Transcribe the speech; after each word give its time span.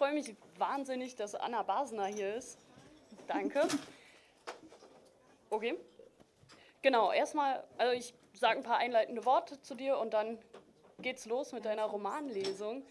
freue 0.00 0.14
mich 0.14 0.34
wahnsinnig, 0.56 1.14
dass 1.14 1.34
Anna 1.34 1.62
Basner 1.62 2.06
hier 2.06 2.34
ist. 2.34 2.58
Danke. 3.26 3.68
Okay. 5.50 5.76
Genau, 6.80 7.12
erstmal, 7.12 7.62
also 7.76 7.92
ich 7.92 8.14
sage 8.32 8.60
ein 8.60 8.62
paar 8.62 8.78
einleitende 8.78 9.26
Worte 9.26 9.60
zu 9.60 9.74
dir 9.74 9.98
und 9.98 10.14
dann 10.14 10.38
geht's 11.02 11.26
los 11.26 11.52
mit 11.52 11.66
deiner 11.66 11.84
Romanlesung. 11.84 12.82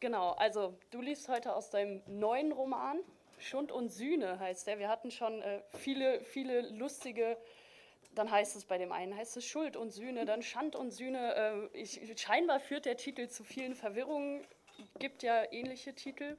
Genau, 0.00 0.32
also 0.32 0.76
du 0.90 1.00
liest 1.00 1.28
heute 1.28 1.54
aus 1.54 1.70
deinem 1.70 2.02
neuen 2.08 2.50
Roman, 2.50 2.98
Schund 3.38 3.70
und 3.70 3.90
Sühne 3.90 4.40
heißt 4.40 4.66
der. 4.66 4.80
Wir 4.80 4.88
hatten 4.88 5.12
schon 5.12 5.40
äh, 5.40 5.62
viele, 5.68 6.20
viele 6.24 6.62
lustige, 6.62 7.36
dann 8.16 8.28
heißt 8.28 8.56
es 8.56 8.64
bei 8.64 8.76
dem 8.76 8.90
einen, 8.90 9.16
heißt 9.16 9.36
es 9.36 9.46
Schuld 9.46 9.76
und 9.76 9.90
Sühne, 9.90 10.24
dann 10.24 10.42
Schand 10.42 10.74
und 10.74 10.90
Sühne. 10.90 11.70
Äh, 11.72 11.78
ich, 11.78 12.20
scheinbar 12.20 12.58
führt 12.58 12.86
der 12.86 12.96
Titel 12.96 13.28
zu 13.28 13.44
vielen 13.44 13.76
Verwirrungen, 13.76 14.44
gibt 14.98 15.22
ja 15.22 15.44
ähnliche 15.52 15.94
Titel. 15.94 16.36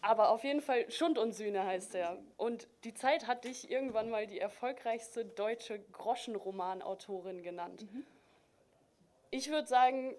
Aber 0.00 0.30
auf 0.30 0.42
jeden 0.42 0.60
Fall 0.60 0.90
Schund 0.90 1.16
und 1.16 1.32
Sühne 1.32 1.64
heißt 1.64 1.94
er. 1.94 2.18
Und 2.36 2.66
die 2.82 2.92
Zeit 2.92 3.28
hat 3.28 3.44
dich 3.44 3.70
irgendwann 3.70 4.10
mal 4.10 4.26
die 4.26 4.40
erfolgreichste 4.40 5.24
deutsche 5.24 5.78
Groschenromanautorin 5.92 7.42
genannt. 7.42 7.86
Mhm. 7.92 8.04
Ich 9.30 9.48
würde 9.48 9.68
sagen, 9.68 10.16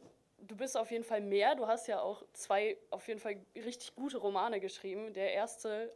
du 0.48 0.56
bist 0.56 0.78
auf 0.78 0.90
jeden 0.90 1.04
Fall 1.04 1.20
mehr. 1.20 1.56
Du 1.56 1.68
hast 1.68 1.88
ja 1.88 2.02
auch 2.02 2.24
zwei 2.32 2.78
auf 2.92 3.08
jeden 3.10 3.20
Fall 3.20 3.36
richtig 3.56 3.94
gute 3.96 4.18
Romane 4.18 4.62
geschrieben. 4.62 5.14
Der 5.14 5.34
erste, 5.34 5.94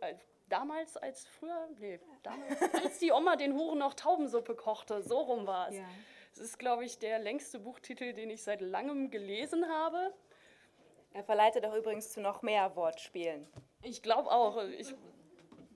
damals 0.50 0.98
als 0.98 1.26
früher, 1.26 1.70
nee, 1.80 2.00
damals, 2.24 2.62
als 2.84 3.00
die 3.00 3.12
Oma 3.12 3.38
den 3.38 3.54
Huren 3.54 3.80
noch 3.80 3.94
Taubensuppe 3.94 4.56
kochte, 4.56 5.02
so 5.02 5.20
rum 5.20 5.48
war 5.48 5.70
es. 5.70 5.78
Ja. 5.78 5.86
Es 6.34 6.40
ist, 6.40 6.60
glaube 6.60 6.86
ich, 6.86 7.00
der 7.00 7.20
längste 7.20 7.60
Buchtitel, 7.60 8.14
den 8.14 8.30
ich 8.30 8.44
seit 8.44 8.62
langem 8.62 9.10
gelesen 9.10 9.68
habe. 9.68 10.14
Er 11.18 11.24
verleitet 11.24 11.66
auch 11.66 11.74
übrigens 11.74 12.12
zu 12.12 12.22
noch 12.22 12.44
mehr 12.44 12.76
Wortspielen. 12.76 13.48
Ich 13.82 14.04
glaube 14.04 14.30
auch. 14.30 14.64
Ich, 14.78 14.94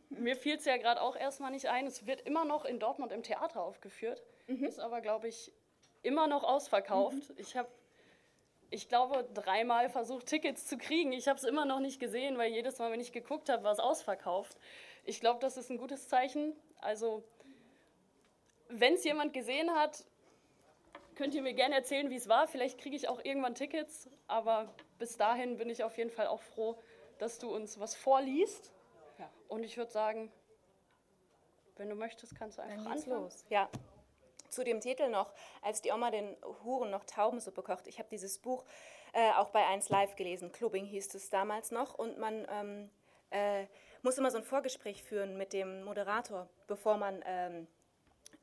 mir 0.09 0.35
fiel 0.35 0.57
es 0.57 0.65
ja 0.65 0.77
gerade 0.77 1.01
auch 1.01 1.15
erstmal 1.15 1.49
nicht 1.49 1.67
ein. 1.67 1.87
Es 1.87 2.05
wird 2.05 2.21
immer 2.21 2.45
noch 2.45 2.63
in 2.63 2.77
Dortmund 2.77 3.11
im 3.11 3.23
Theater 3.23 3.63
aufgeführt, 3.63 4.21
mhm. 4.45 4.65
ist 4.65 4.79
aber, 4.79 5.01
glaube 5.01 5.29
ich, 5.29 5.51
immer 6.03 6.27
noch 6.27 6.43
ausverkauft. 6.43 7.29
Mhm. 7.29 7.35
Ich 7.37 7.57
habe, 7.57 7.69
ich 8.69 8.87
glaube, 8.87 9.27
dreimal 9.33 9.89
versucht, 9.89 10.27
Tickets 10.27 10.67
zu 10.67 10.77
kriegen. 10.77 11.11
Ich 11.11 11.27
habe 11.27 11.39
es 11.39 11.43
immer 11.43 11.65
noch 11.65 11.79
nicht 11.79 11.99
gesehen, 11.99 12.37
weil 12.37 12.51
jedes 12.51 12.77
Mal, 12.77 12.91
wenn 12.91 13.01
ich 13.01 13.11
geguckt 13.11 13.49
habe, 13.49 13.63
war 13.63 13.71
es 13.71 13.79
ausverkauft. 13.79 14.55
Ich 15.05 15.21
glaube, 15.21 15.39
das 15.39 15.57
ist 15.57 15.71
ein 15.71 15.79
gutes 15.79 16.07
Zeichen. 16.07 16.55
Also, 16.81 17.23
wenn 18.69 18.93
es 18.93 19.03
jemand 19.03 19.33
gesehen 19.33 19.71
hat, 19.71 20.05
könnt 21.21 21.35
ihr 21.35 21.43
mir 21.43 21.53
gerne 21.53 21.75
erzählen, 21.75 22.09
wie 22.09 22.15
es 22.15 22.27
war. 22.27 22.47
Vielleicht 22.47 22.79
kriege 22.79 22.95
ich 22.95 23.07
auch 23.07 23.23
irgendwann 23.23 23.53
Tickets, 23.53 24.09
aber 24.25 24.73
bis 24.97 25.17
dahin 25.17 25.57
bin 25.57 25.69
ich 25.69 25.83
auf 25.83 25.95
jeden 25.95 26.09
Fall 26.09 26.25
auch 26.25 26.41
froh, 26.41 26.81
dass 27.19 27.37
du 27.37 27.53
uns 27.53 27.79
was 27.79 27.93
vorliest. 27.93 28.71
Ja. 29.19 29.29
Und 29.47 29.63
ich 29.63 29.77
würde 29.77 29.91
sagen, 29.91 30.31
wenn 31.77 31.89
du 31.89 31.95
möchtest, 31.95 32.35
kannst 32.35 32.57
du 32.57 32.63
einfach 32.63 32.93
anfangen. 32.93 33.21
los. 33.21 33.45
Ja. 33.49 33.69
Zu 34.49 34.63
dem 34.63 34.81
Titel 34.81 35.09
noch, 35.09 35.31
als 35.61 35.83
die 35.83 35.91
Oma 35.91 36.09
den 36.09 36.35
Huren 36.63 36.89
noch 36.89 37.05
Taubensuppe 37.05 37.61
kocht. 37.61 37.85
Ich 37.85 37.99
habe 37.99 38.09
dieses 38.09 38.39
Buch 38.39 38.65
äh, 39.13 39.31
auch 39.33 39.51
bei 39.51 39.63
1 39.67 39.89
Live 39.89 40.15
gelesen. 40.15 40.51
Clubbing 40.51 40.85
hieß 40.85 41.13
es 41.13 41.29
damals 41.29 41.69
noch. 41.69 41.93
Und 41.93 42.17
man 42.17 42.47
ähm, 42.49 42.89
äh, 43.29 43.67
muss 44.01 44.17
immer 44.17 44.31
so 44.31 44.39
ein 44.39 44.43
Vorgespräch 44.43 45.03
führen 45.03 45.37
mit 45.37 45.53
dem 45.53 45.83
Moderator, 45.83 46.49
bevor 46.65 46.97
man 46.97 47.23
ähm, 47.27 47.67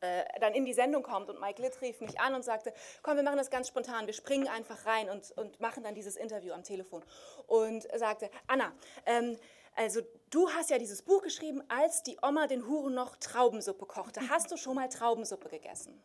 äh, 0.00 0.24
dann 0.40 0.54
in 0.54 0.64
die 0.64 0.74
Sendung 0.74 1.02
kommt 1.02 1.28
und 1.28 1.40
Mike 1.40 1.60
Litt 1.60 1.80
rief 1.82 2.00
mich 2.00 2.20
an 2.20 2.34
und 2.34 2.44
sagte, 2.44 2.72
komm, 3.02 3.16
wir 3.16 3.22
machen 3.22 3.38
das 3.38 3.50
ganz 3.50 3.68
spontan, 3.68 4.06
wir 4.06 4.14
springen 4.14 4.48
einfach 4.48 4.86
rein 4.86 5.10
und, 5.10 5.32
und 5.36 5.60
machen 5.60 5.82
dann 5.82 5.94
dieses 5.94 6.16
Interview 6.16 6.52
am 6.52 6.62
Telefon. 6.62 7.02
Und 7.46 7.86
sagte, 7.98 8.30
Anna, 8.46 8.72
ähm, 9.06 9.36
also 9.74 10.00
du 10.30 10.50
hast 10.50 10.70
ja 10.70 10.78
dieses 10.78 11.02
Buch 11.02 11.22
geschrieben, 11.22 11.62
als 11.68 12.02
die 12.02 12.16
Oma 12.22 12.46
den 12.46 12.66
Huren 12.66 12.94
noch 12.94 13.16
Traubensuppe 13.16 13.86
kochte. 13.86 14.20
Hast 14.28 14.50
du 14.50 14.56
schon 14.56 14.74
mal 14.74 14.88
Traubensuppe 14.88 15.48
gegessen? 15.48 16.00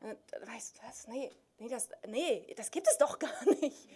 Und, 0.00 0.18
weißt 0.46 0.76
du 0.76 0.82
was? 0.86 1.08
Nee, 1.08 1.30
nee 1.58 1.68
das, 1.68 1.88
nee, 2.06 2.54
das 2.56 2.70
gibt 2.70 2.88
es 2.88 2.98
doch 2.98 3.18
gar 3.18 3.44
nicht 3.60 3.88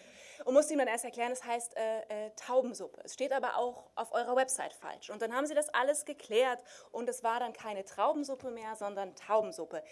und 0.45 0.55
musste 0.55 0.73
ihm 0.73 0.79
dann 0.79 0.89
erst 0.89 1.05
erklären, 1.05 1.33
es 1.33 1.45
heißt 1.45 1.77
äh, 1.77 2.27
äh, 2.27 2.31
Taubensuppe. 2.37 3.01
Es 3.05 3.15
steht 3.15 3.33
aber 3.33 3.57
auch 3.57 3.91
auf 3.95 4.13
eurer 4.13 4.37
Website 4.37 4.73
falsch. 4.73 5.11
Und 5.11 5.23
dann 5.23 5.35
haben 5.35 5.47
sie 5.47 5.55
das 5.55 5.69
alles 5.71 6.05
geklärt 6.05 6.63
und 6.93 7.09
es 7.09 7.23
war 7.23 7.41
dann 7.41 7.53
keine 7.53 7.85
Traubensuppe 7.85 8.51
mehr, 8.51 8.77
sondern 8.77 9.15
Taubensuppe. 9.17 9.83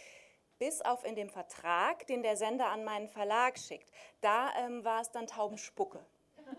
Bis 0.58 0.82
auf 0.82 1.04
in 1.04 1.14
dem 1.14 1.30
Vertrag, 1.30 2.06
den 2.06 2.22
der 2.22 2.36
Sender 2.36 2.66
an 2.66 2.84
meinen 2.84 3.08
Verlag 3.08 3.58
schickt. 3.58 3.90
Da 4.20 4.50
ähm, 4.58 4.84
war 4.84 5.00
es 5.00 5.10
dann 5.10 5.26
Taubenspucke. 5.26 6.04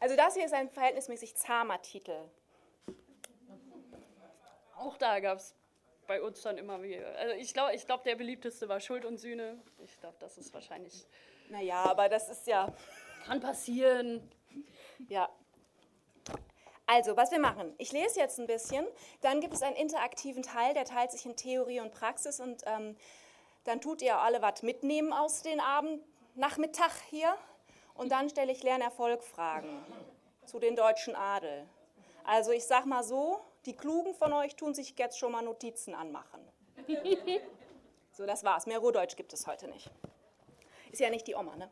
also 0.00 0.16
das 0.16 0.34
hier 0.34 0.46
ist 0.46 0.54
ein 0.54 0.70
verhältnismäßig 0.70 1.36
zahmer 1.36 1.82
Titel. 1.82 2.16
Auch 4.78 4.96
da 4.96 5.20
gab 5.20 5.38
es 5.38 5.54
bei 6.06 6.22
uns 6.22 6.40
dann 6.42 6.56
immer 6.58 6.82
wieder. 6.82 7.14
Also 7.16 7.34
ich 7.34 7.52
glaube, 7.52 7.74
ich 7.74 7.84
glaub, 7.84 8.04
der 8.04 8.14
beliebteste 8.14 8.68
war 8.68 8.80
Schuld 8.80 9.04
und 9.04 9.18
Sühne. 9.18 9.60
Ich 9.84 9.98
glaube, 9.98 10.16
das 10.20 10.38
ist 10.38 10.54
wahrscheinlich 10.54 11.06
naja, 11.50 11.84
aber 11.84 12.08
das 12.08 12.28
ist 12.28 12.46
ja. 12.46 12.72
Kann 13.26 13.40
passieren. 13.40 14.30
Ja. 15.08 15.28
Also, 16.86 17.16
was 17.16 17.32
wir 17.32 17.40
machen, 17.40 17.74
ich 17.78 17.90
lese 17.90 18.20
jetzt 18.20 18.38
ein 18.38 18.46
bisschen, 18.46 18.86
dann 19.20 19.40
gibt 19.40 19.54
es 19.54 19.62
einen 19.62 19.74
interaktiven 19.74 20.44
Teil, 20.44 20.72
der 20.72 20.84
teilt 20.84 21.10
sich 21.10 21.26
in 21.26 21.34
Theorie 21.34 21.80
und 21.80 21.90
Praxis 21.90 22.38
und 22.38 22.62
ähm, 22.66 22.96
dann 23.64 23.80
tut 23.80 24.02
ihr 24.02 24.18
alle 24.18 24.40
was 24.40 24.62
mitnehmen 24.62 25.12
aus 25.12 25.42
den 25.42 25.58
Abend, 25.58 26.00
Nachmittag 26.36 26.92
hier 27.10 27.34
und 27.94 28.12
dann 28.12 28.30
stelle 28.30 28.52
ich 28.52 28.62
Lernerfolgfragen 28.62 29.84
zu 30.44 30.60
den 30.60 30.76
deutschen 30.76 31.16
Adel. 31.16 31.66
Also 32.22 32.52
ich 32.52 32.64
sag 32.64 32.86
mal 32.86 33.02
so, 33.02 33.40
die 33.64 33.74
Klugen 33.74 34.14
von 34.14 34.32
euch 34.32 34.54
tun 34.54 34.74
sich 34.74 34.96
jetzt 34.96 35.18
schon 35.18 35.32
mal 35.32 35.42
Notizen 35.42 35.94
anmachen. 35.94 36.40
so, 38.12 38.26
das 38.26 38.44
war's. 38.44 38.66
Mehr 38.66 38.78
Rohdeutsch 38.78 39.16
gibt 39.16 39.32
es 39.32 39.46
heute 39.48 39.66
nicht. 39.66 39.90
Ist 40.96 41.00
ja 41.00 41.10
nicht 41.10 41.26
die 41.26 41.34
Oma, 41.34 41.54
ne? 41.56 41.68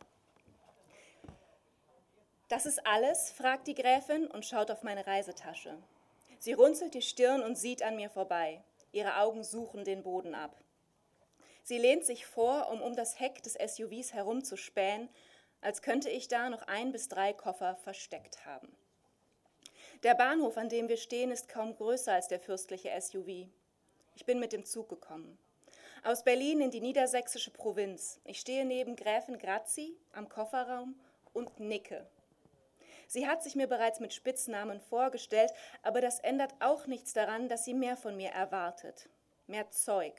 Das 2.50 2.66
ist 2.66 2.86
alles? 2.86 3.32
fragt 3.32 3.66
die 3.68 3.74
Gräfin 3.74 4.26
und 4.26 4.44
schaut 4.44 4.70
auf 4.70 4.82
meine 4.82 5.06
Reisetasche. 5.06 5.78
Sie 6.38 6.52
runzelt 6.52 6.92
die 6.92 7.00
Stirn 7.00 7.42
und 7.42 7.56
sieht 7.56 7.82
an 7.82 7.96
mir 7.96 8.10
vorbei. 8.10 8.62
Ihre 8.92 9.16
Augen 9.16 9.42
suchen 9.42 9.82
den 9.82 10.02
Boden 10.02 10.34
ab. 10.34 10.54
Sie 11.62 11.78
lehnt 11.78 12.04
sich 12.04 12.26
vor, 12.26 12.68
um 12.68 12.82
um 12.82 12.94
das 12.94 13.18
Heck 13.18 13.42
des 13.42 13.54
SUVs 13.54 14.12
herumzuspähen, 14.12 15.08
als 15.62 15.80
könnte 15.80 16.10
ich 16.10 16.28
da 16.28 16.50
noch 16.50 16.64
ein 16.64 16.92
bis 16.92 17.08
drei 17.08 17.32
Koffer 17.32 17.76
versteckt 17.76 18.44
haben. 18.44 18.76
Der 20.02 20.14
Bahnhof, 20.14 20.58
an 20.58 20.68
dem 20.68 20.90
wir 20.90 20.98
stehen, 20.98 21.30
ist 21.30 21.48
kaum 21.48 21.74
größer 21.74 22.12
als 22.12 22.28
der 22.28 22.40
fürstliche 22.40 22.90
SUV. 23.00 23.48
Ich 24.16 24.26
bin 24.26 24.38
mit 24.38 24.52
dem 24.52 24.66
Zug 24.66 24.90
gekommen. 24.90 25.38
Aus 26.04 26.22
Berlin 26.22 26.60
in 26.60 26.70
die 26.70 26.82
niedersächsische 26.82 27.50
Provinz. 27.50 28.20
Ich 28.24 28.38
stehe 28.38 28.66
neben 28.66 28.94
Gräfin 28.94 29.38
Grazi 29.38 29.96
am 30.12 30.28
Kofferraum 30.28 31.00
und 31.32 31.58
nicke. 31.58 32.06
Sie 33.06 33.26
hat 33.26 33.42
sich 33.42 33.54
mir 33.54 33.66
bereits 33.66 34.00
mit 34.00 34.12
Spitznamen 34.12 34.82
vorgestellt, 34.82 35.50
aber 35.82 36.02
das 36.02 36.20
ändert 36.20 36.52
auch 36.60 36.86
nichts 36.86 37.14
daran, 37.14 37.48
dass 37.48 37.64
sie 37.64 37.72
mehr 37.72 37.96
von 37.96 38.18
mir 38.18 38.28
erwartet. 38.32 39.08
Mehr 39.46 39.70
Zeug. 39.70 40.12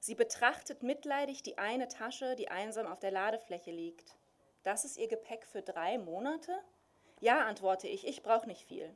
Sie 0.00 0.16
betrachtet 0.16 0.82
mitleidig 0.82 1.44
die 1.44 1.56
eine 1.56 1.86
Tasche, 1.86 2.34
die 2.34 2.48
einsam 2.48 2.88
auf 2.88 2.98
der 2.98 3.12
Ladefläche 3.12 3.70
liegt. 3.70 4.16
Das 4.64 4.84
ist 4.84 4.96
ihr 4.96 5.06
Gepäck 5.06 5.46
für 5.46 5.62
drei 5.62 5.98
Monate? 5.98 6.52
Ja, 7.20 7.46
antworte 7.46 7.86
ich, 7.86 8.08
ich 8.08 8.24
brauche 8.24 8.48
nicht 8.48 8.66
viel. 8.66 8.92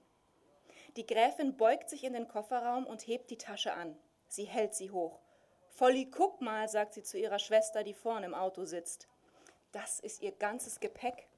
Die 0.96 1.06
Gräfin 1.06 1.56
beugt 1.56 1.88
sich 1.88 2.02
in 2.02 2.14
den 2.14 2.26
Kofferraum 2.26 2.84
und 2.84 3.06
hebt 3.06 3.30
die 3.30 3.38
Tasche 3.38 3.74
an. 3.74 3.96
Sie 4.26 4.44
hält 4.44 4.74
sie 4.74 4.90
hoch. 4.90 5.20
Volli, 5.74 6.10
guck 6.10 6.40
mal, 6.40 6.68
sagt 6.68 6.94
sie 6.94 7.02
zu 7.02 7.18
ihrer 7.18 7.38
Schwester, 7.38 7.82
die 7.82 7.94
vorn 7.94 8.24
im 8.24 8.34
Auto 8.34 8.64
sitzt. 8.64 9.08
Das 9.72 10.00
ist 10.00 10.22
ihr 10.22 10.32
ganzes 10.32 10.80
Gepäck. 10.80 11.28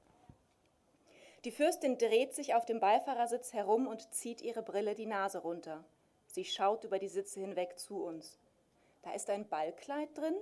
Die 1.45 1.51
Fürstin 1.51 1.97
dreht 1.97 2.33
sich 2.33 2.55
auf 2.55 2.65
dem 2.65 2.79
Beifahrersitz 2.79 3.53
herum 3.53 3.87
und 3.87 4.13
zieht 4.13 4.41
ihre 4.41 4.63
Brille 4.63 4.95
die 4.95 5.05
Nase 5.05 5.39
runter. 5.39 5.83
Sie 6.27 6.45
schaut 6.45 6.83
über 6.83 6.99
die 6.99 7.09
Sitze 7.09 7.41
hinweg 7.41 7.77
zu 7.77 8.03
uns. 8.03 8.39
Da 9.03 9.11
ist 9.11 9.29
ein 9.29 9.47
Ballkleid 9.47 10.17
drin? 10.17 10.35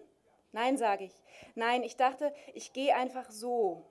Nein, 0.51 0.77
sage 0.77 1.06
ich. 1.06 1.13
Nein, 1.56 1.83
ich 1.83 1.98
dachte, 1.98 2.33
ich 2.54 2.74
gehe 2.74 2.95
einfach 2.95 3.30
so. 3.30 3.83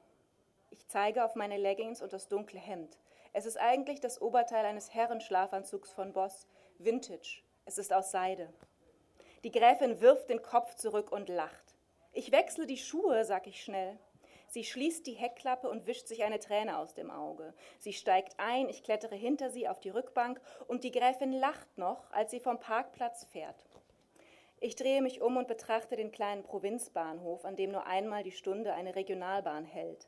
Ich 0.70 0.86
zeige 0.86 1.24
auf 1.24 1.34
meine 1.34 1.56
Leggings 1.56 2.00
und 2.00 2.12
das 2.12 2.28
dunkle 2.28 2.60
Hemd. 2.60 2.96
Es 3.32 3.46
ist 3.46 3.58
eigentlich 3.58 4.00
das 4.00 4.20
Oberteil 4.20 4.64
eines 4.64 4.94
Herrenschlafanzugs 4.94 5.90
von 5.90 6.12
Boss. 6.12 6.46
Vintage. 6.78 7.42
Es 7.64 7.78
ist 7.78 7.92
aus 7.92 8.10
Seide. 8.10 8.52
Die 9.42 9.52
Gräfin 9.52 10.00
wirft 10.02 10.28
den 10.28 10.42
Kopf 10.42 10.74
zurück 10.74 11.10
und 11.10 11.30
lacht. 11.30 11.74
Ich 12.12 12.30
wechsle 12.30 12.66
die 12.66 12.76
Schuhe, 12.76 13.24
sag 13.24 13.46
ich 13.46 13.62
schnell. 13.62 13.98
Sie 14.48 14.64
schließt 14.64 15.06
die 15.06 15.14
Heckklappe 15.14 15.70
und 15.70 15.86
wischt 15.86 16.08
sich 16.08 16.24
eine 16.24 16.40
Träne 16.40 16.76
aus 16.76 16.92
dem 16.92 17.10
Auge. 17.10 17.54
Sie 17.78 17.94
steigt 17.94 18.34
ein, 18.38 18.68
ich 18.68 18.82
klettere 18.82 19.14
hinter 19.14 19.48
sie 19.48 19.66
auf 19.66 19.80
die 19.80 19.88
Rückbank 19.88 20.40
und 20.66 20.84
die 20.84 20.90
Gräfin 20.90 21.32
lacht 21.32 21.78
noch, 21.78 22.10
als 22.12 22.32
sie 22.32 22.40
vom 22.40 22.60
Parkplatz 22.60 23.24
fährt. 23.24 23.64
Ich 24.58 24.76
drehe 24.76 25.00
mich 25.00 25.22
um 25.22 25.38
und 25.38 25.48
betrachte 25.48 25.96
den 25.96 26.12
kleinen 26.12 26.42
Provinzbahnhof, 26.42 27.46
an 27.46 27.56
dem 27.56 27.70
nur 27.70 27.86
einmal 27.86 28.22
die 28.22 28.32
Stunde 28.32 28.74
eine 28.74 28.94
Regionalbahn 28.94 29.64
hält. 29.64 30.06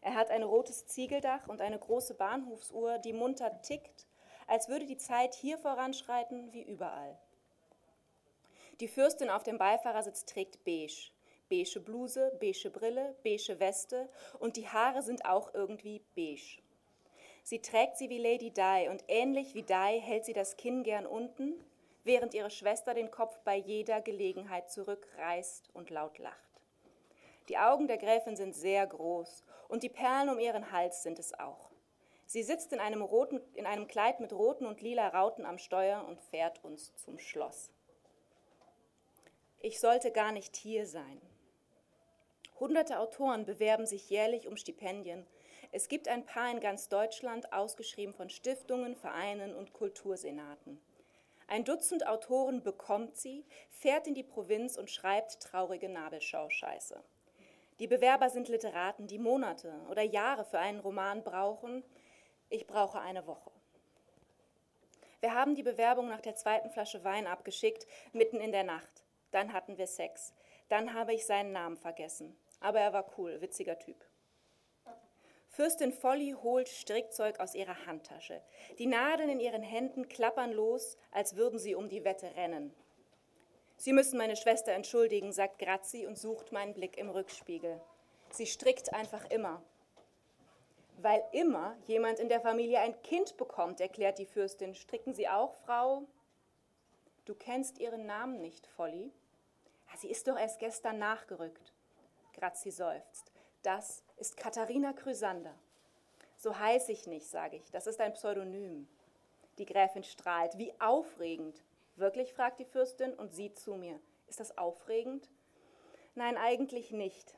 Er 0.00 0.14
hat 0.14 0.30
ein 0.30 0.44
rotes 0.44 0.86
Ziegeldach 0.86 1.48
und 1.48 1.60
eine 1.60 1.78
große 1.78 2.14
Bahnhofsuhr, 2.14 2.98
die 2.98 3.12
munter 3.12 3.62
tickt, 3.62 4.06
als 4.46 4.68
würde 4.68 4.86
die 4.86 4.96
Zeit 4.96 5.34
hier 5.34 5.58
voranschreiten 5.58 6.52
wie 6.52 6.62
überall. 6.62 7.18
Die 8.80 8.88
Fürstin 8.88 9.28
auf 9.28 9.42
dem 9.42 9.58
Beifahrersitz 9.58 10.24
trägt 10.24 10.64
beige. 10.64 11.10
Beige 11.50 11.80
Bluse, 11.80 12.32
beige 12.40 12.70
Brille, 12.70 13.14
beige 13.22 13.60
Weste 13.60 14.08
und 14.38 14.56
die 14.56 14.68
Haare 14.68 15.02
sind 15.02 15.26
auch 15.26 15.52
irgendwie 15.52 16.00
beige. 16.16 16.62
Sie 17.42 17.60
trägt 17.60 17.98
sie 17.98 18.08
wie 18.08 18.18
Lady 18.18 18.50
Di 18.50 18.88
und 18.88 19.04
ähnlich 19.08 19.54
wie 19.54 19.62
Di 19.62 20.00
hält 20.00 20.24
sie 20.24 20.32
das 20.32 20.56
Kinn 20.56 20.82
gern 20.82 21.04
unten, 21.04 21.62
während 22.04 22.32
ihre 22.32 22.50
Schwester 22.50 22.94
den 22.94 23.10
Kopf 23.10 23.38
bei 23.44 23.56
jeder 23.56 24.00
Gelegenheit 24.00 24.70
zurückreißt 24.70 25.68
und 25.74 25.90
laut 25.90 26.18
lacht. 26.18 26.62
Die 27.50 27.58
Augen 27.58 27.86
der 27.86 27.98
Gräfin 27.98 28.36
sind 28.36 28.54
sehr 28.54 28.86
groß 28.86 29.44
und 29.68 29.82
die 29.82 29.88
Perlen 29.90 30.30
um 30.30 30.38
ihren 30.38 30.72
Hals 30.72 31.02
sind 31.02 31.18
es 31.18 31.38
auch. 31.38 31.70
Sie 32.24 32.42
sitzt 32.42 32.72
in 32.72 32.80
einem, 32.80 33.02
roten, 33.02 33.40
in 33.54 33.66
einem 33.66 33.88
Kleid 33.88 34.20
mit 34.20 34.32
roten 34.32 34.64
und 34.64 34.80
lila 34.80 35.08
Rauten 35.08 35.44
am 35.44 35.58
Steuer 35.58 36.06
und 36.08 36.20
fährt 36.20 36.64
uns 36.64 36.94
zum 36.96 37.18
Schloss. 37.18 37.72
Ich 39.62 39.78
sollte 39.78 40.10
gar 40.10 40.32
nicht 40.32 40.56
hier 40.56 40.86
sein. 40.86 41.20
Hunderte 42.58 42.98
Autoren 42.98 43.44
bewerben 43.44 43.84
sich 43.84 44.08
jährlich 44.08 44.48
um 44.48 44.56
Stipendien. 44.56 45.26
Es 45.70 45.88
gibt 45.88 46.08
ein 46.08 46.24
paar 46.24 46.50
in 46.50 46.60
ganz 46.60 46.88
Deutschland, 46.88 47.52
ausgeschrieben 47.52 48.14
von 48.14 48.30
Stiftungen, 48.30 48.96
Vereinen 48.96 49.54
und 49.54 49.74
Kultursenaten. 49.74 50.80
Ein 51.46 51.64
Dutzend 51.64 52.06
Autoren 52.06 52.62
bekommt 52.62 53.18
sie, 53.18 53.44
fährt 53.68 54.06
in 54.06 54.14
die 54.14 54.22
Provinz 54.22 54.78
und 54.78 54.90
schreibt 54.90 55.40
traurige 55.40 55.90
Nabelschau-Scheiße. 55.90 57.02
Die 57.80 57.86
Bewerber 57.86 58.30
sind 58.30 58.48
Literaten, 58.48 59.08
die 59.08 59.18
Monate 59.18 59.74
oder 59.90 60.02
Jahre 60.02 60.46
für 60.46 60.58
einen 60.58 60.80
Roman 60.80 61.22
brauchen. 61.22 61.84
Ich 62.48 62.66
brauche 62.66 63.00
eine 63.00 63.26
Woche. 63.26 63.50
Wir 65.20 65.34
haben 65.34 65.54
die 65.54 65.62
Bewerbung 65.62 66.08
nach 66.08 66.22
der 66.22 66.34
zweiten 66.34 66.70
Flasche 66.70 67.04
Wein 67.04 67.26
abgeschickt, 67.26 67.86
mitten 68.14 68.40
in 68.40 68.52
der 68.52 68.64
Nacht. 68.64 68.99
Dann 69.30 69.52
hatten 69.52 69.78
wir 69.78 69.86
Sex. 69.86 70.32
Dann 70.68 70.94
habe 70.94 71.14
ich 71.14 71.26
seinen 71.26 71.52
Namen 71.52 71.76
vergessen. 71.76 72.36
Aber 72.60 72.80
er 72.80 72.92
war 72.92 73.12
cool, 73.18 73.40
witziger 73.40 73.78
Typ. 73.78 74.04
Fürstin 75.48 75.92
Folly 75.92 76.36
holt 76.42 76.68
Strickzeug 76.68 77.40
aus 77.40 77.54
ihrer 77.54 77.86
Handtasche. 77.86 78.40
Die 78.78 78.86
Nadeln 78.86 79.28
in 79.28 79.40
ihren 79.40 79.62
Händen 79.62 80.08
klappern 80.08 80.52
los, 80.52 80.96
als 81.10 81.34
würden 81.34 81.58
sie 81.58 81.74
um 81.74 81.88
die 81.88 82.04
Wette 82.04 82.34
rennen. 82.36 82.72
Sie 83.76 83.92
müssen 83.92 84.18
meine 84.18 84.36
Schwester 84.36 84.72
entschuldigen, 84.72 85.32
sagt 85.32 85.58
Grazi 85.58 86.06
und 86.06 86.18
sucht 86.18 86.52
meinen 86.52 86.74
Blick 86.74 86.98
im 86.98 87.10
Rückspiegel. 87.10 87.80
Sie 88.30 88.46
strickt 88.46 88.92
einfach 88.92 89.28
immer. 89.30 89.62
Weil 90.98 91.22
immer 91.32 91.76
jemand 91.86 92.20
in 92.20 92.28
der 92.28 92.40
Familie 92.40 92.80
ein 92.80 93.00
Kind 93.02 93.36
bekommt, 93.36 93.80
erklärt 93.80 94.18
die 94.18 94.26
Fürstin. 94.26 94.74
Stricken 94.74 95.14
Sie 95.14 95.28
auch, 95.28 95.54
Frau? 95.64 96.06
Du 97.24 97.34
kennst 97.34 97.78
ihren 97.78 98.06
Namen 98.06 98.40
nicht, 98.40 98.66
Folly. 98.66 99.12
Ja, 99.90 99.98
sie 99.98 100.10
ist 100.10 100.26
doch 100.28 100.38
erst 100.38 100.58
gestern 100.58 100.98
nachgerückt. 100.98 101.72
Grazi 102.34 102.70
seufzt. 102.70 103.32
Das 103.62 104.02
ist 104.16 104.36
Katharina 104.36 104.92
Chrysander. 104.92 105.54
So 106.36 106.58
heiß 106.58 106.88
ich 106.88 107.06
nicht, 107.06 107.26
sage 107.26 107.56
ich. 107.56 107.70
Das 107.70 107.86
ist 107.86 108.00
ein 108.00 108.14
Pseudonym. 108.14 108.88
Die 109.58 109.66
Gräfin 109.66 110.04
strahlt. 110.04 110.56
Wie 110.56 110.72
aufregend. 110.80 111.62
Wirklich? 111.96 112.32
fragt 112.32 112.60
die 112.60 112.64
Fürstin 112.64 113.12
und 113.12 113.34
sieht 113.34 113.58
zu 113.58 113.74
mir. 113.74 114.00
Ist 114.26 114.40
das 114.40 114.56
aufregend? 114.56 115.28
Nein, 116.14 116.38
eigentlich 116.38 116.92
nicht. 116.92 117.36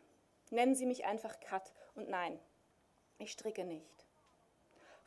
Nennen 0.50 0.75
Sie 0.75 0.87
mich 0.87 1.04
einfach 1.04 1.40
Kat. 1.40 1.72
Und 1.94 2.08
nein, 2.08 2.38
ich 3.19 3.32
stricke 3.32 3.64
nicht. 3.64 4.06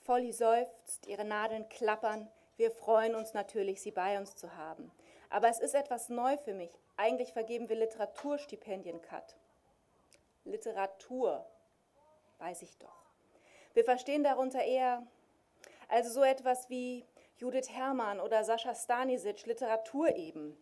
Folly 0.02 0.34
seufzt, 0.34 1.08
ihre 1.08 1.24
Nadeln 1.24 1.70
klappern. 1.70 2.30
Wir 2.58 2.72
freuen 2.72 3.16
uns 3.16 3.34
natürlich, 3.34 3.82
Sie 3.82 3.92
bei 3.92 4.18
uns 4.18 4.36
zu 4.36 4.56
haben. 4.56 4.92
Aber 5.30 5.50
es 5.50 5.60
ist 5.60 5.76
etwas 5.76 6.10
neu 6.10 6.38
für 6.38 6.54
mich. 6.54 6.72
Eigentlich 6.98 7.34
vergeben 7.34 7.70
wir 7.70 7.76
Literaturstipendien, 7.76 9.02
Kat. 9.02 9.36
Literatur, 10.46 11.46
weiß 12.38 12.62
ich 12.62 12.78
doch. 12.78 13.06
Wir 13.74 13.84
verstehen 13.84 14.24
darunter 14.24 14.64
eher, 14.64 15.06
also 15.90 16.10
so 16.10 16.24
etwas 16.24 16.70
wie 16.70 17.06
Judith 17.38 17.70
Herrmann 17.70 18.20
oder 18.22 18.44
Sascha 18.44 18.74
Stanisic, 18.74 19.46
Literatur 19.46 20.16
eben. 20.16 20.58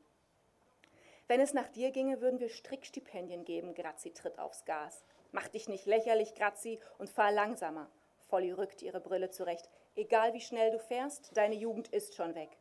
Wenn 1.27 1.39
es 1.39 1.53
nach 1.53 1.67
dir 1.67 1.91
ginge, 1.91 2.21
würden 2.21 2.39
wir 2.39 2.49
Strickstipendien 2.49 3.45
geben, 3.45 3.75
Grazi 3.75 4.11
tritt 4.11 4.39
aufs 4.39 4.65
Gas. 4.65 5.03
Mach 5.31 5.47
dich 5.47 5.69
nicht 5.69 5.85
lächerlich, 5.85 6.35
Grazi, 6.35 6.79
und 6.97 7.09
fahr 7.09 7.31
langsamer. 7.31 7.89
Folly 8.27 8.51
rückt 8.51 8.81
ihre 8.81 8.99
Brille 8.99 9.29
zurecht. 9.29 9.69
Egal 9.95 10.33
wie 10.33 10.41
schnell 10.41 10.71
du 10.71 10.79
fährst, 10.79 11.35
deine 11.37 11.55
Jugend 11.55 11.87
ist 11.89 12.15
schon 12.15 12.35
weg. 12.35 12.57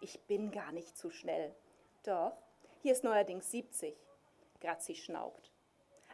Ich 0.00 0.20
bin 0.26 0.50
gar 0.50 0.72
nicht 0.72 0.96
zu 0.96 1.10
schnell. 1.10 1.54
Doch, 2.04 2.36
hier 2.82 2.92
ist 2.92 3.04
neuerdings 3.04 3.50
70. 3.50 3.94
Grazi 4.60 4.94
schnaubt 4.94 5.50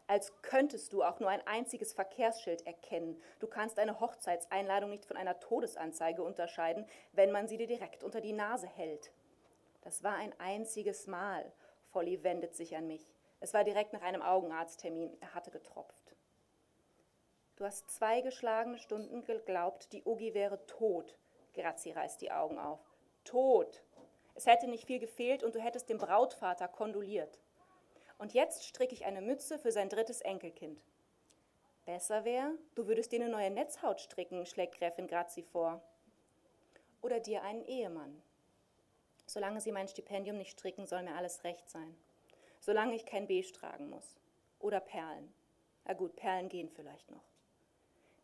als 0.07 0.33
könntest 0.43 0.93
du 0.93 1.03
auch 1.03 1.21
nur 1.21 1.31
ein 1.31 1.47
einziges 1.47 1.93
Verkehrsschild 1.93 2.67
erkennen. 2.67 3.21
Du 3.41 3.47
kannst 3.47 3.79
eine 3.79 3.99
Hochzeitseinladung 4.01 4.91
nicht 4.91 5.05
von 5.05 5.17
einer 5.17 5.41
Todesanzeige 5.41 6.23
unterscheiden, 6.23 6.87
wenn 7.13 7.33
man 7.33 7.49
sie 7.49 7.57
dir 7.57 7.67
direkt 7.67 8.05
unter 8.05 8.21
die 8.21 8.33
Nase 8.33 8.69
hält. 8.69 9.13
Das 9.83 10.03
war 10.03 10.15
ein 10.15 10.33
einziges 10.39 11.07
Mal. 11.07 11.53
Folly 11.83 12.23
wendet 12.23 12.55
sich 12.55 12.77
an 12.77 12.87
mich. 12.87 13.09
Es 13.41 13.53
war 13.53 13.65
direkt 13.65 13.93
nach 13.93 14.03
einem 14.03 14.23
Augenarzttermin. 14.23 15.17
Er 15.21 15.35
hatte 15.35 15.51
getropft. 15.51 16.15
Du 17.57 17.65
hast 17.65 17.91
zwei 17.91 18.21
geschlagene 18.21 18.79
Stunden 18.79 19.25
geglaubt, 19.25 19.93
die 19.93 20.03
Ugi 20.05 20.35
wäre 20.35 20.65
tot. 20.67 21.17
Grazi 21.55 21.93
reißt 21.93 22.21
die 22.21 22.31
Augen 22.31 22.59
auf. 22.59 22.81
Tot. 23.27 23.83
Es 24.35 24.47
hätte 24.47 24.69
nicht 24.69 24.87
viel 24.87 24.99
gefehlt 24.99 25.43
und 25.43 25.55
du 25.55 25.61
hättest 25.61 25.91
dem 25.91 25.99
Brautvater 25.99 26.69
kondoliert. 26.69 27.39
Und 28.19 28.33
jetzt 28.33 28.65
stricke 28.65 28.95
ich 28.95 29.05
eine 29.05 29.21
Mütze 29.21 29.59
für 29.59 29.73
sein 29.73 29.91
drittes 29.91 30.23
Enkelkind. 30.23 30.81
Besser 31.85 32.25
wäre, 32.25 32.53
du 32.75 32.87
würdest 32.87 33.13
dir 33.13 33.21
eine 33.21 33.31
neue 33.31 33.51
Netzhaut 33.51 34.01
stricken, 34.01 34.47
schlägt 34.47 34.79
Gräfin 34.79 35.07
Grazi 35.07 35.43
vor. 35.43 35.83
Oder 37.03 37.21
dir 37.21 37.43
einen 37.43 37.65
Ehemann. 37.65 38.23
Solange 39.27 39.61
sie 39.61 39.73
mein 39.73 39.89
Stipendium 39.89 40.39
nicht 40.39 40.53
stricken, 40.53 40.87
soll 40.87 41.03
mir 41.03 41.15
alles 41.15 41.45
recht 41.45 41.69
sein. 41.69 41.97
Solange 42.61 42.95
ich 42.95 43.07
kein 43.07 43.27
Beige 43.27 43.53
tragen 43.53 43.91
muss. 43.91 44.17
Oder 44.61 44.81
Perlen. 44.81 45.33
Na 45.85 45.93
gut, 45.93 46.17
Perlen 46.17 46.49
gehen 46.49 46.71
vielleicht 46.71 47.11
noch. 47.11 47.25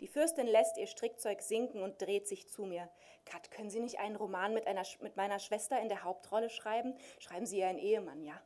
Die 0.02 0.08
Fürstin 0.08 0.48
lässt 0.48 0.78
ihr 0.78 0.88
Strickzeug 0.88 1.42
sinken 1.42 1.80
und 1.80 2.02
dreht 2.02 2.26
sich 2.26 2.48
zu 2.48 2.64
mir. 2.64 2.90
Kat, 3.24 3.52
können 3.52 3.70
Sie 3.70 3.78
nicht 3.78 4.00
einen 4.00 4.16
Roman 4.16 4.52
mit, 4.52 4.66
einer, 4.66 4.82
mit 5.00 5.16
meiner 5.16 5.38
Schwester 5.38 5.80
in 5.80 5.88
der 5.88 6.02
Hauptrolle 6.02 6.50
schreiben? 6.50 6.96
Schreiben 7.20 7.46
Sie 7.46 7.60
ihr 7.60 7.68
einen 7.68 7.78
Ehemann, 7.78 8.24
ja? 8.24 8.42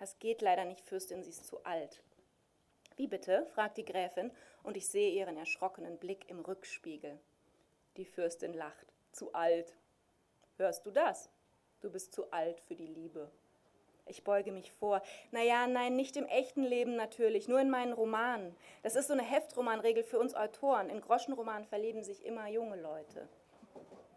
Das 0.00 0.18
geht 0.18 0.42
leider 0.42 0.64
nicht, 0.64 0.80
Fürstin, 0.80 1.22
sie 1.22 1.30
ist 1.30 1.46
zu 1.46 1.62
alt. 1.62 2.02
Wie 2.96 3.06
bitte? 3.06 3.46
fragt 3.54 3.76
die 3.76 3.84
Gräfin, 3.84 4.32
und 4.64 4.76
ich 4.76 4.88
sehe 4.88 5.12
ihren 5.12 5.36
erschrockenen 5.36 5.96
Blick 5.96 6.28
im 6.28 6.40
Rückspiegel. 6.40 7.20
Die 7.96 8.04
Fürstin 8.04 8.52
lacht. 8.52 8.92
Zu 9.12 9.32
alt. 9.32 9.76
Hörst 10.56 10.84
du 10.86 10.90
das? 10.90 11.30
Du 11.82 11.90
bist 11.92 12.12
zu 12.12 12.32
alt 12.32 12.60
für 12.62 12.74
die 12.74 12.88
Liebe. 12.88 13.30
Ich 14.06 14.22
beuge 14.22 14.52
mich 14.52 14.70
vor. 14.72 15.02
Naja, 15.30 15.66
nein, 15.66 15.96
nicht 15.96 16.16
im 16.16 16.26
echten 16.26 16.62
Leben 16.62 16.94
natürlich, 16.94 17.48
nur 17.48 17.60
in 17.60 17.70
meinen 17.70 17.94
Romanen. 17.94 18.54
Das 18.82 18.96
ist 18.96 19.08
so 19.08 19.14
eine 19.14 19.22
Heftromanregel 19.22 20.04
für 20.04 20.18
uns 20.18 20.34
Autoren. 20.34 20.90
In 20.90 21.00
Groschenromanen 21.00 21.64
verlieben 21.64 22.02
sich 22.02 22.24
immer 22.24 22.48
junge 22.48 22.76
Leute. 22.76 23.28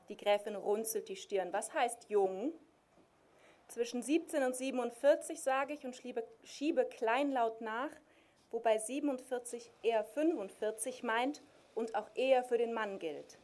Die 0.10 0.18
Gräfin 0.18 0.56
runzelt 0.56 1.08
die 1.08 1.16
Stirn. 1.16 1.54
Was 1.54 1.74
heißt 1.74 2.10
jung? 2.10 2.54
Zwischen 3.68 4.02
17 4.02 4.44
und 4.44 4.56
47 4.56 5.42
sage 5.42 5.74
ich 5.74 5.86
und 5.86 5.96
schiebe, 5.96 6.26
schiebe 6.44 6.86
kleinlaut 6.86 7.60
nach, 7.62 7.92
wobei 8.50 8.78
47 8.78 9.72
eher 9.84 10.04
45 10.04 11.04
meint 11.04 11.42
und 11.76 11.96
auch 11.96 12.10
eher 12.16 12.44
für 12.44 12.58
den 12.58 12.74
Mann 12.74 13.00
gilt. 13.00 13.38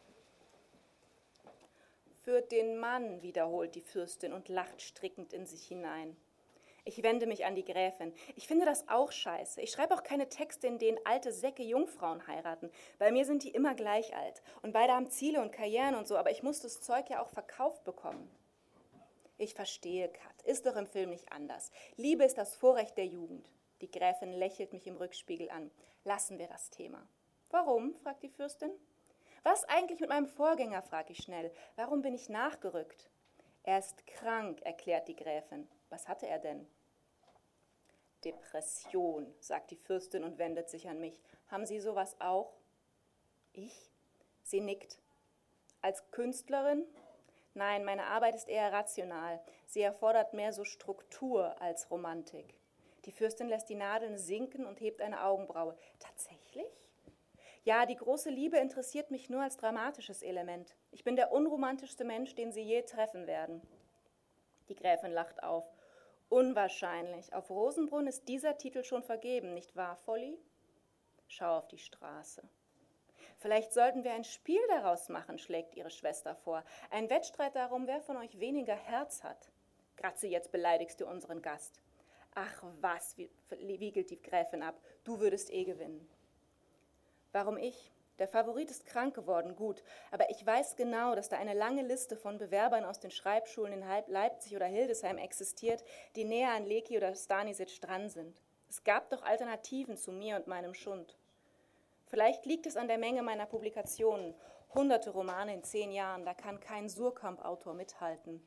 Für 2.21 2.41
den 2.41 2.77
Mann, 2.77 3.21
wiederholt 3.21 3.75
die 3.75 3.81
Fürstin 3.81 4.31
und 4.31 4.47
lacht 4.47 4.81
strickend 4.81 5.33
in 5.33 5.45
sich 5.45 5.67
hinein. 5.67 6.15
Ich 6.85 7.01
wende 7.01 7.27
mich 7.27 7.45
an 7.45 7.55
die 7.55 7.63
Gräfin. 7.63 8.13
Ich 8.35 8.47
finde 8.47 8.65
das 8.65 8.89
auch 8.89 9.11
scheiße. 9.11 9.61
Ich 9.61 9.71
schreibe 9.71 9.93
auch 9.93 10.03
keine 10.03 10.27
Texte, 10.27 10.67
in 10.67 10.79
denen 10.79 10.99
alte 11.05 11.31
Säcke 11.31 11.63
Jungfrauen 11.63 12.27
heiraten. 12.27 12.69
Bei 12.99 13.11
mir 13.11 13.23
sind 13.23 13.43
die 13.43 13.51
immer 13.51 13.73
gleich 13.73 14.13
alt. 14.15 14.41
Und 14.61 14.73
beide 14.73 14.93
haben 14.93 15.09
Ziele 15.09 15.41
und 15.41 15.53
Karrieren 15.53 15.95
und 15.95 16.07
so, 16.07 16.17
aber 16.17 16.31
ich 16.31 16.43
muss 16.43 16.59
das 16.59 16.81
Zeug 16.81 17.09
ja 17.09 17.21
auch 17.21 17.29
verkauft 17.29 17.85
bekommen. 17.85 18.29
Ich 19.37 19.53
verstehe, 19.53 20.09
Kat. 20.09 20.41
Ist 20.43 20.65
doch 20.65 20.75
im 20.75 20.87
Film 20.87 21.09
nicht 21.09 21.31
anders. 21.31 21.71
Liebe 21.95 22.25
ist 22.25 22.37
das 22.37 22.55
Vorrecht 22.55 22.97
der 22.97 23.07
Jugend. 23.07 23.49
Die 23.81 23.89
Gräfin 23.89 24.33
lächelt 24.33 24.73
mich 24.73 24.85
im 24.85 24.97
Rückspiegel 24.97 25.49
an. 25.49 25.71
Lassen 26.03 26.37
wir 26.37 26.47
das 26.47 26.69
Thema. 26.69 27.07
Warum? 27.49 27.95
fragt 27.95 28.23
die 28.23 28.29
Fürstin. 28.29 28.71
Was 29.43 29.63
eigentlich 29.65 29.99
mit 30.01 30.09
meinem 30.09 30.27
Vorgänger? 30.27 30.81
frage 30.81 31.13
ich 31.13 31.23
schnell. 31.23 31.51
Warum 31.75 32.01
bin 32.01 32.13
ich 32.13 32.29
nachgerückt? 32.29 33.09
Er 33.63 33.79
ist 33.79 34.05
krank, 34.05 34.61
erklärt 34.63 35.07
die 35.07 35.15
Gräfin. 35.15 35.69
Was 35.89 36.07
hatte 36.07 36.27
er 36.27 36.39
denn? 36.39 36.67
Depression, 38.25 39.33
sagt 39.39 39.71
die 39.71 39.75
Fürstin 39.75 40.23
und 40.23 40.37
wendet 40.37 40.69
sich 40.69 40.87
an 40.87 40.99
mich. 40.99 41.21
Haben 41.47 41.65
Sie 41.65 41.79
sowas 41.79 42.15
auch? 42.19 42.53
Ich? 43.53 43.89
Sie 44.43 44.61
nickt. 44.61 44.97
Als 45.81 46.09
Künstlerin? 46.11 46.85
Nein, 47.53 47.85
meine 47.85 48.05
Arbeit 48.05 48.35
ist 48.35 48.49
eher 48.49 48.71
rational. 48.71 49.41
Sie 49.65 49.81
erfordert 49.81 50.33
mehr 50.33 50.53
so 50.53 50.63
Struktur 50.65 51.61
als 51.61 51.89
Romantik. 51.91 52.55
Die 53.05 53.11
Fürstin 53.11 53.47
lässt 53.47 53.69
die 53.69 53.75
Nadeln 53.75 54.17
sinken 54.17 54.65
und 54.65 54.79
hebt 54.79 55.01
eine 55.01 55.23
Augenbraue. 55.23 55.77
Tatsächlich? 55.99 56.65
Ja, 57.63 57.85
die 57.85 57.95
große 57.95 58.29
Liebe 58.29 58.57
interessiert 58.57 59.11
mich 59.11 59.29
nur 59.29 59.41
als 59.41 59.57
dramatisches 59.57 60.21
Element. 60.21 60.75
Ich 60.93 61.03
bin 61.03 61.15
der 61.15 61.31
unromantischste 61.31 62.03
Mensch, 62.03 62.35
den 62.35 62.51
Sie 62.51 62.61
je 62.61 62.83
treffen 62.83 63.25
werden. 63.25 63.61
Die 64.69 64.75
Gräfin 64.75 65.11
lacht 65.11 65.41
auf. 65.41 65.65
Unwahrscheinlich. 66.29 67.33
Auf 67.33 67.49
Rosenbrunn 67.49 68.05
ist 68.05 68.27
dieser 68.27 68.59
Titel 68.59 68.83
schon 68.83 69.01
vergeben, 69.01 69.55
nicht 69.55 69.75
wahr, 69.75 69.95
Folly? 69.95 70.37
Schau 71.27 71.57
auf 71.57 71.67
die 71.67 71.79
Straße. 71.79 72.43
Vielleicht 73.39 73.73
sollten 73.73 74.03
wir 74.03 74.13
ein 74.13 74.23
Spiel 74.23 74.61
daraus 74.67 75.09
machen, 75.09 75.39
schlägt 75.39 75.75
ihre 75.75 75.89
Schwester 75.89 76.35
vor. 76.35 76.63
Ein 76.91 77.09
Wettstreit 77.09 77.55
darum, 77.55 77.87
wer 77.87 77.99
von 77.99 78.17
euch 78.17 78.39
weniger 78.39 78.75
Herz 78.75 79.23
hat. 79.23 79.49
Grazie, 79.97 80.27
jetzt 80.27 80.51
beleidigst 80.51 81.01
du 81.01 81.07
unseren 81.07 81.41
Gast. 81.41 81.81
Ach 82.35 82.63
was, 82.81 83.17
wiegelt 83.17 84.11
die 84.11 84.21
Gräfin 84.21 84.61
ab, 84.61 84.79
du 85.03 85.19
würdest 85.19 85.51
eh 85.51 85.63
gewinnen. 85.63 86.07
Warum 87.31 87.57
ich? 87.57 87.92
Der 88.19 88.27
Favorit 88.27 88.69
ist 88.69 88.85
krank 88.85 89.15
geworden, 89.15 89.55
gut, 89.55 89.83
aber 90.11 90.29
ich 90.29 90.45
weiß 90.45 90.75
genau, 90.75 91.15
dass 91.15 91.29
da 91.29 91.37
eine 91.37 91.55
lange 91.55 91.81
Liste 91.81 92.15
von 92.15 92.37
Bewerbern 92.37 92.85
aus 92.85 92.99
den 92.99 93.09
Schreibschulen 93.09 93.73
in 93.73 93.83
Leipzig 94.07 94.55
oder 94.55 94.67
Hildesheim 94.67 95.17
existiert, 95.17 95.83
die 96.15 96.23
näher 96.23 96.51
an 96.51 96.65
Leki 96.65 96.95
oder 96.95 97.15
Stanisic 97.15 97.81
dran 97.81 98.09
sind. 98.09 98.39
Es 98.69 98.83
gab 98.83 99.09
doch 99.09 99.23
Alternativen 99.23 99.97
zu 99.97 100.11
mir 100.11 100.35
und 100.35 100.47
meinem 100.47 100.75
Schund. 100.75 101.17
Vielleicht 102.05 102.45
liegt 102.45 102.67
es 102.67 102.77
an 102.77 102.87
der 102.87 102.99
Menge 102.99 103.23
meiner 103.23 103.47
Publikationen. 103.47 104.35
Hunderte 104.75 105.09
Romane 105.09 105.53
in 105.55 105.63
zehn 105.63 105.91
Jahren, 105.91 106.25
da 106.25 106.35
kann 106.35 106.59
kein 106.59 106.89
Surkamp-Autor 106.89 107.73
mithalten. 107.73 108.45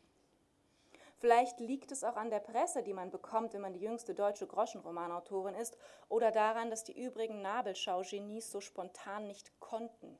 Vielleicht 1.18 1.60
liegt 1.60 1.92
es 1.92 2.04
auch 2.04 2.16
an 2.16 2.28
der 2.28 2.40
Presse, 2.40 2.82
die 2.82 2.92
man 2.92 3.10
bekommt, 3.10 3.54
wenn 3.54 3.62
man 3.62 3.72
die 3.72 3.80
jüngste 3.80 4.14
deutsche 4.14 4.46
Groschenromanautorin 4.46 5.54
ist, 5.54 5.78
oder 6.10 6.30
daran, 6.30 6.68
dass 6.68 6.84
die 6.84 7.02
übrigen 7.02 7.40
Nabelschau-Genies 7.40 8.50
so 8.50 8.60
spontan 8.60 9.26
nicht 9.26 9.58
konnten. 9.58 10.18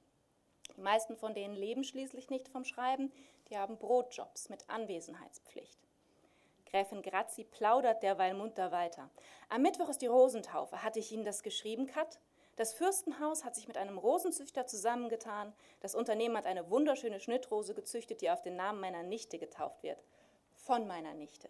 Die 0.75 0.81
meisten 0.81 1.17
von 1.17 1.35
denen 1.35 1.55
leben 1.55 1.85
schließlich 1.85 2.31
nicht 2.31 2.49
vom 2.49 2.65
Schreiben, 2.65 3.13
die 3.51 3.59
haben 3.59 3.77
Brotjobs 3.77 4.49
mit 4.49 4.69
Anwesenheitspflicht. 4.71 5.79
Gräfin 6.65 7.03
Grazi 7.03 7.45
plaudert 7.45 8.03
derweil 8.03 8.35
munter 8.35 8.73
weiter. 8.73 9.11
Am 9.51 9.63
Mittwoch 9.63 9.91
ist 9.91 10.03
die 10.03 10.09
Rosentaufe. 10.09 10.83
Hatte 10.83 10.99
ich 10.99 11.13
Ihnen 11.13 11.25
das 11.25 11.43
geschrieben, 11.43 11.87
Kat? 11.87 12.19
Das 12.57 12.73
Fürstenhaus 12.73 13.45
hat 13.45 13.55
sich 13.55 13.69
mit 13.69 13.77
einem 13.77 13.99
Rosenzüchter 13.99 14.67
zusammengetan. 14.67 15.53
Das 15.81 15.95
Unternehmen 15.95 16.37
hat 16.39 16.47
eine 16.47 16.71
wunderschöne 16.71 17.21
Schnittrose 17.21 17.75
gezüchtet, 17.75 18.23
die 18.23 18.31
auf 18.31 18.41
den 18.41 18.57
Namen 18.57 18.81
meiner 18.81 19.03
Nichte 19.03 19.39
getauft 19.39 19.83
wird 19.83 20.03
von 20.67 20.89
meiner 20.89 21.15
Nichte. 21.15 21.49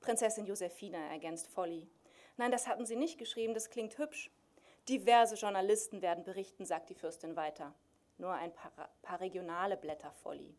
Prinzessin 0.00 0.46
Josephina, 0.46 0.98
ergänzt 1.10 1.48
Folly. 1.48 1.86
Nein, 2.38 2.50
das 2.50 2.66
hatten 2.66 2.86
Sie 2.86 2.96
nicht 2.96 3.18
geschrieben, 3.18 3.52
das 3.52 3.68
klingt 3.68 3.98
hübsch. 3.98 4.30
Diverse 4.88 5.34
Journalisten 5.34 6.00
werden 6.00 6.24
berichten, 6.24 6.64
sagt 6.64 6.88
die 6.88 6.94
Fürstin 6.94 7.36
weiter. 7.36 7.74
Nur 8.16 8.32
ein 8.32 8.52
paar, 8.54 8.88
paar 9.02 9.20
regionale 9.20 9.76
Blätter, 9.76 10.12
Folly. 10.22 10.56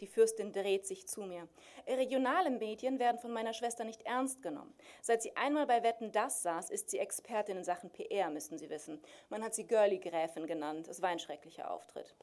Die 0.00 0.06
Fürstin 0.06 0.52
dreht 0.52 0.86
sich 0.86 1.08
zu 1.08 1.22
mir. 1.22 1.48
Regionale 1.86 2.50
Medien 2.50 2.98
werden 2.98 3.18
von 3.18 3.32
meiner 3.32 3.54
Schwester 3.54 3.84
nicht 3.84 4.02
ernst 4.02 4.42
genommen. 4.42 4.74
Seit 5.00 5.22
sie 5.22 5.34
einmal 5.36 5.66
bei 5.66 5.82
Wetten 5.82 6.12
das 6.12 6.42
saß, 6.42 6.68
ist 6.68 6.90
sie 6.90 6.98
Expertin 6.98 7.56
in 7.56 7.64
Sachen 7.64 7.88
PR, 7.90 8.28
müssen 8.28 8.58
Sie 8.58 8.68
wissen. 8.68 9.02
Man 9.30 9.42
hat 9.42 9.54
sie 9.54 9.66
Girly 9.66 9.98
Gräfin 9.98 10.46
genannt. 10.46 10.86
Es 10.86 11.00
war 11.00 11.08
ein 11.08 11.18
schrecklicher 11.18 11.70
Auftritt. 11.70 12.14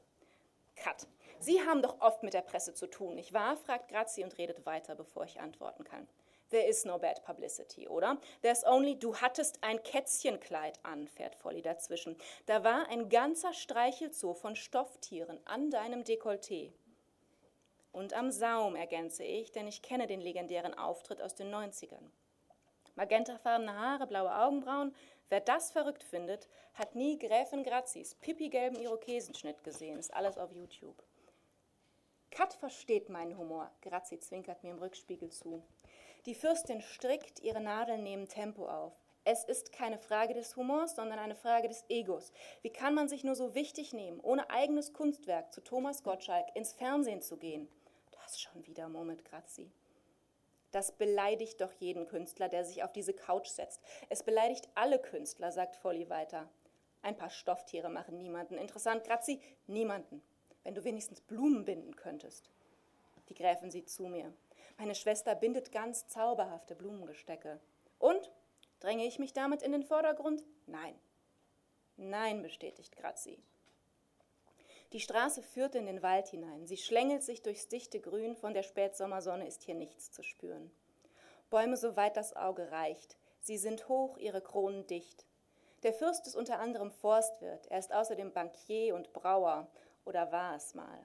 Cut. 0.76 1.08
Sie 1.40 1.60
haben 1.60 1.82
doch 1.82 2.00
oft 2.00 2.22
mit 2.22 2.34
der 2.34 2.42
Presse 2.42 2.74
zu 2.74 2.86
tun, 2.86 3.14
nicht 3.14 3.32
wahr? 3.32 3.56
fragt 3.56 3.88
Grazi 3.88 4.24
und 4.24 4.36
redet 4.38 4.66
weiter, 4.66 4.94
bevor 4.94 5.24
ich 5.24 5.40
antworten 5.40 5.84
kann. 5.84 6.08
There 6.50 6.66
is 6.66 6.84
no 6.86 6.98
bad 6.98 7.22
publicity, 7.24 7.86
oder? 7.86 8.16
There's 8.40 8.64
only, 8.64 8.98
du 8.98 9.14
hattest 9.16 9.62
ein 9.62 9.82
Kätzchenkleid 9.82 10.78
an, 10.82 11.06
fährt 11.06 11.34
Folly 11.34 11.60
dazwischen. 11.60 12.16
Da 12.46 12.64
war 12.64 12.88
ein 12.88 13.10
ganzer 13.10 13.52
Streichelzoo 13.52 14.32
von 14.32 14.56
Stofftieren 14.56 15.38
an 15.44 15.70
deinem 15.70 16.04
Dekolleté. 16.04 16.72
Und 17.92 18.14
am 18.14 18.30
Saum, 18.30 18.76
ergänze 18.76 19.24
ich, 19.24 19.52
denn 19.52 19.66
ich 19.66 19.82
kenne 19.82 20.06
den 20.06 20.20
legendären 20.20 20.72
Auftritt 20.72 21.20
aus 21.20 21.34
den 21.34 21.54
90ern. 21.54 22.10
Magentafarbene 22.94 23.78
Haare, 23.78 24.06
blaue 24.06 24.34
Augenbrauen. 24.34 24.94
Wer 25.28 25.40
das 25.40 25.70
verrückt 25.70 26.02
findet, 26.02 26.48
hat 26.74 26.94
nie 26.94 27.18
Gräfin 27.18 27.62
Grazis 27.62 28.14
pipi-gelben 28.14 28.80
Irokesenschnitt 28.80 29.62
gesehen. 29.62 29.98
Ist 29.98 30.14
alles 30.14 30.38
auf 30.38 30.50
YouTube. 30.52 31.02
Kat 32.30 32.54
versteht 32.54 33.08
meinen 33.08 33.36
Humor. 33.36 33.70
Grazzi 33.82 34.18
zwinkert 34.18 34.62
mir 34.62 34.70
im 34.70 34.78
Rückspiegel 34.78 35.30
zu. 35.30 35.62
Die 36.26 36.34
Fürstin 36.34 36.82
strickt, 36.82 37.40
ihre 37.40 37.60
Nadeln 37.60 38.02
nehmen 38.02 38.28
Tempo 38.28 38.68
auf. 38.68 38.92
Es 39.24 39.44
ist 39.44 39.72
keine 39.72 39.98
Frage 39.98 40.34
des 40.34 40.56
Humors, 40.56 40.96
sondern 40.96 41.18
eine 41.18 41.34
Frage 41.34 41.68
des 41.68 41.84
Egos. 41.88 42.32
Wie 42.62 42.72
kann 42.72 42.94
man 42.94 43.08
sich 43.08 43.24
nur 43.24 43.34
so 43.34 43.54
wichtig 43.54 43.92
nehmen, 43.92 44.20
ohne 44.20 44.48
eigenes 44.50 44.92
Kunstwerk 44.92 45.52
zu 45.52 45.62
Thomas 45.62 46.02
Gottschalk 46.02 46.46
ins 46.54 46.72
Fernsehen 46.72 47.20
zu 47.22 47.36
gehen? 47.36 47.68
Das 48.10 48.40
schon 48.40 48.66
wieder, 48.66 48.88
murmelt 48.88 49.24
Grazzi. 49.24 49.70
Das 50.70 50.92
beleidigt 50.92 51.60
doch 51.60 51.72
jeden 51.72 52.06
Künstler, 52.06 52.48
der 52.48 52.64
sich 52.64 52.82
auf 52.82 52.92
diese 52.92 53.14
Couch 53.14 53.48
setzt. 53.48 53.80
Es 54.08 54.22
beleidigt 54.22 54.68
alle 54.74 54.98
Künstler, 54.98 55.50
sagt 55.50 55.76
Folly 55.76 56.08
weiter. 56.10 56.48
Ein 57.02 57.16
paar 57.16 57.30
Stofftiere 57.30 57.88
machen 57.88 58.18
niemanden 58.18 58.58
interessant, 58.58 59.04
Grazzi, 59.04 59.40
niemanden 59.66 60.22
wenn 60.68 60.74
du 60.74 60.84
wenigstens 60.84 61.22
Blumen 61.22 61.64
binden 61.64 61.96
könntest. 61.96 62.50
Die 63.30 63.34
Gräfin 63.34 63.70
sieht 63.70 63.88
zu 63.88 64.02
mir. 64.02 64.34
Meine 64.76 64.94
Schwester 64.94 65.34
bindet 65.34 65.72
ganz 65.72 66.08
zauberhafte 66.08 66.74
Blumengestecke. 66.74 67.58
Und? 67.98 68.30
Dränge 68.78 69.06
ich 69.06 69.18
mich 69.18 69.32
damit 69.32 69.62
in 69.62 69.72
den 69.72 69.82
Vordergrund? 69.82 70.44
Nein. 70.66 70.94
Nein, 71.96 72.42
bestätigt 72.42 72.98
Grazi. 72.98 73.38
Die 74.92 75.00
Straße 75.00 75.42
führt 75.42 75.74
in 75.74 75.86
den 75.86 76.02
Wald 76.02 76.28
hinein. 76.28 76.66
Sie 76.66 76.76
schlängelt 76.76 77.22
sich 77.22 77.40
durchs 77.40 77.68
dichte 77.68 77.98
Grün. 77.98 78.36
Von 78.36 78.52
der 78.52 78.62
Spätsommersonne 78.62 79.46
ist 79.46 79.62
hier 79.62 79.74
nichts 79.74 80.12
zu 80.12 80.22
spüren. 80.22 80.70
Bäume, 81.48 81.78
soweit 81.78 82.14
das 82.14 82.36
Auge 82.36 82.70
reicht. 82.70 83.16
Sie 83.40 83.56
sind 83.56 83.88
hoch, 83.88 84.18
ihre 84.18 84.42
Kronen 84.42 84.86
dicht. 84.86 85.24
Der 85.82 85.94
Fürst 85.94 86.26
ist 86.26 86.36
unter 86.36 86.58
anderem 86.58 86.90
Forstwirt. 86.90 87.68
Er 87.68 87.78
ist 87.78 87.94
außerdem 87.94 88.34
Bankier 88.34 88.94
und 88.94 89.14
Brauer 89.14 89.66
oder 90.08 90.32
war 90.32 90.56
es 90.56 90.74
mal. 90.74 90.98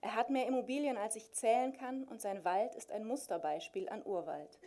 Er 0.00 0.14
hat 0.14 0.30
mehr 0.30 0.46
Immobilien, 0.46 0.96
als 0.96 1.14
ich 1.16 1.32
zählen 1.32 1.72
kann, 1.72 2.04
und 2.04 2.20
sein 2.20 2.44
Wald 2.44 2.74
ist 2.74 2.90
ein 2.90 3.06
Musterbeispiel 3.06 3.88
an 3.88 4.04
Urwald. 4.04 4.58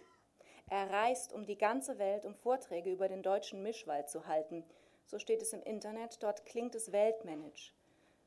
Er 0.70 0.90
reist 0.90 1.34
um 1.34 1.46
die 1.46 1.58
ganze 1.58 1.98
Welt, 1.98 2.26
um 2.26 2.36
Vorträge 2.36 2.92
über 2.92 3.08
den 3.08 3.24
deutschen 3.24 3.64
Mischwald 3.64 4.10
zu 4.10 4.28
halten. 4.28 4.64
So 5.06 5.18
steht 5.18 5.42
es 5.42 5.54
im 5.54 5.64
Internet, 5.64 6.22
dort 6.22 6.46
klingt 6.46 6.76
es 6.76 6.92
weltmännisch. 6.92 7.74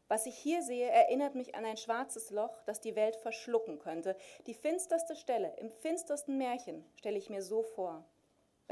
Was 0.09 0.26
ich 0.26 0.37
hier 0.37 0.62
sehe, 0.62 0.90
erinnert 0.90 1.37
mich 1.37 1.54
an 1.54 1.64
ein 1.64 1.76
schwarzes 1.76 2.31
Loch, 2.31 2.62
das 2.64 2.81
die 2.81 2.97
Welt 2.97 3.16
verschlucken 3.16 3.78
könnte. 3.78 4.16
Die 4.47 4.54
finsterste 4.54 5.14
Stelle, 5.14 5.54
im 5.59 5.71
finstersten 5.71 6.37
Märchen, 6.37 6.85
stelle 6.97 7.16
ich 7.16 7.31
mir 7.31 7.42
so 7.42 7.62
vor 7.62 8.04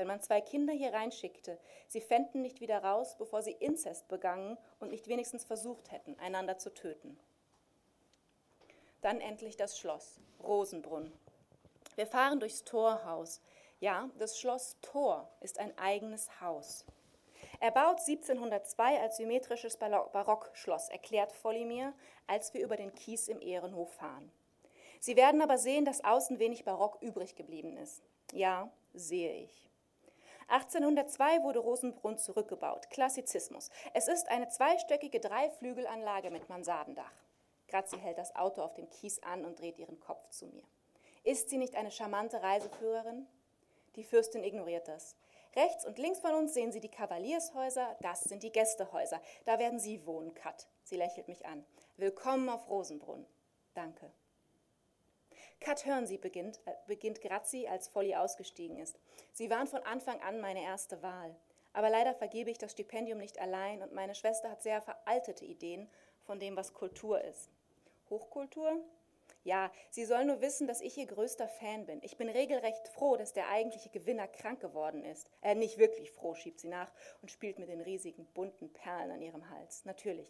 wenn 0.00 0.06
man 0.06 0.22
zwei 0.22 0.40
Kinder 0.40 0.72
hier 0.72 0.94
reinschickte, 0.94 1.58
sie 1.86 2.00
fänden 2.00 2.40
nicht 2.40 2.62
wieder 2.62 2.82
raus, 2.82 3.16
bevor 3.18 3.42
sie 3.42 3.52
Inzest 3.52 4.08
begangen 4.08 4.56
und 4.78 4.90
nicht 4.90 5.08
wenigstens 5.08 5.44
versucht 5.44 5.92
hätten, 5.92 6.18
einander 6.18 6.56
zu 6.56 6.72
töten. 6.72 7.20
Dann 9.02 9.20
endlich 9.20 9.58
das 9.58 9.78
Schloss, 9.78 10.18
Rosenbrunn. 10.42 11.12
Wir 11.96 12.06
fahren 12.06 12.40
durchs 12.40 12.64
Torhaus. 12.64 13.42
Ja, 13.78 14.08
das 14.18 14.40
Schloss 14.40 14.78
Tor 14.80 15.30
ist 15.40 15.58
ein 15.58 15.76
eigenes 15.76 16.40
Haus. 16.40 16.86
Erbaut 17.60 18.00
1702 18.00 19.02
als 19.02 19.18
symmetrisches 19.18 19.76
Barockschloss, 19.76 20.88
erklärt 20.88 21.30
Volli 21.30 21.66
mir, 21.66 21.92
als 22.26 22.54
wir 22.54 22.62
über 22.62 22.76
den 22.76 22.94
Kies 22.94 23.28
im 23.28 23.42
Ehrenhof 23.42 23.92
fahren. 23.92 24.32
Sie 24.98 25.16
werden 25.16 25.42
aber 25.42 25.58
sehen, 25.58 25.84
dass 25.84 26.02
außen 26.02 26.38
wenig 26.38 26.64
Barock 26.64 27.02
übrig 27.02 27.36
geblieben 27.36 27.76
ist. 27.76 28.02
Ja, 28.32 28.70
sehe 28.94 29.34
ich. 29.34 29.69
1802 30.50 31.44
wurde 31.44 31.60
Rosenbrunn 31.60 32.18
zurückgebaut. 32.18 32.90
Klassizismus. 32.90 33.70
Es 33.94 34.08
ist 34.08 34.28
eine 34.28 34.48
zweistöckige 34.48 35.20
Dreiflügelanlage 35.20 36.30
mit 36.30 36.48
Mansardendach. 36.48 37.12
Grazi 37.68 37.96
hält 37.98 38.18
das 38.18 38.34
Auto 38.34 38.60
auf 38.60 38.74
dem 38.74 38.90
Kies 38.90 39.22
an 39.22 39.44
und 39.44 39.60
dreht 39.60 39.78
ihren 39.78 40.00
Kopf 40.00 40.28
zu 40.30 40.46
mir. 40.46 40.64
Ist 41.22 41.50
sie 41.50 41.58
nicht 41.58 41.76
eine 41.76 41.92
charmante 41.92 42.42
Reiseführerin? 42.42 43.28
Die 43.94 44.02
Fürstin 44.02 44.42
ignoriert 44.42 44.88
das. 44.88 45.14
Rechts 45.54 45.84
und 45.84 45.98
links 45.98 46.18
von 46.18 46.34
uns 46.34 46.54
sehen 46.54 46.72
Sie 46.72 46.80
die 46.80 46.90
Kavaliershäuser, 46.90 47.96
das 48.00 48.22
sind 48.22 48.42
die 48.42 48.52
Gästehäuser. 48.52 49.20
Da 49.44 49.58
werden 49.58 49.78
Sie 49.78 50.04
wohnen, 50.06 50.34
Kat. 50.34 50.68
Sie 50.82 50.96
lächelt 50.96 51.28
mich 51.28 51.46
an. 51.46 51.64
Willkommen 51.96 52.48
auf 52.48 52.68
Rosenbrunn. 52.68 53.26
Danke. 53.74 54.12
Kat, 55.60 55.84
hören 55.84 56.06
Sie, 56.06 56.16
beginnt, 56.16 56.58
äh, 56.64 56.72
beginnt 56.86 57.20
Grazi, 57.20 57.66
als 57.66 57.86
Folly 57.86 58.14
ausgestiegen 58.14 58.78
ist. 58.78 58.98
Sie 59.32 59.50
waren 59.50 59.66
von 59.66 59.82
Anfang 59.82 60.18
an 60.22 60.40
meine 60.40 60.62
erste 60.62 61.02
Wahl. 61.02 61.36
Aber 61.74 61.90
leider 61.90 62.14
vergebe 62.14 62.50
ich 62.50 62.58
das 62.58 62.72
Stipendium 62.72 63.18
nicht 63.18 63.38
allein 63.38 63.82
und 63.82 63.92
meine 63.92 64.14
Schwester 64.14 64.50
hat 64.50 64.62
sehr 64.62 64.80
veraltete 64.80 65.44
Ideen 65.44 65.88
von 66.24 66.40
dem, 66.40 66.56
was 66.56 66.72
Kultur 66.72 67.22
ist. 67.22 67.50
Hochkultur? 68.08 68.82
Ja, 69.44 69.70
Sie 69.90 70.04
soll 70.04 70.24
nur 70.24 70.40
wissen, 70.40 70.66
dass 70.66 70.80
ich 70.80 70.98
ihr 70.98 71.06
größter 71.06 71.48
Fan 71.48 71.86
bin. 71.86 72.00
Ich 72.02 72.16
bin 72.16 72.28
regelrecht 72.28 72.88
froh, 72.88 73.16
dass 73.16 73.32
der 73.32 73.48
eigentliche 73.48 73.88
Gewinner 73.90 74.28
krank 74.28 74.60
geworden 74.60 75.04
ist. 75.04 75.30
Äh, 75.42 75.54
nicht 75.54 75.78
wirklich 75.78 76.10
froh, 76.10 76.34
schiebt 76.34 76.60
sie 76.60 76.68
nach 76.68 76.92
und 77.22 77.30
spielt 77.30 77.58
mit 77.58 77.68
den 77.68 77.80
riesigen 77.80 78.26
bunten 78.34 78.72
Perlen 78.72 79.12
an 79.12 79.22
ihrem 79.22 79.48
Hals. 79.50 79.84
Natürlich. 79.84 80.28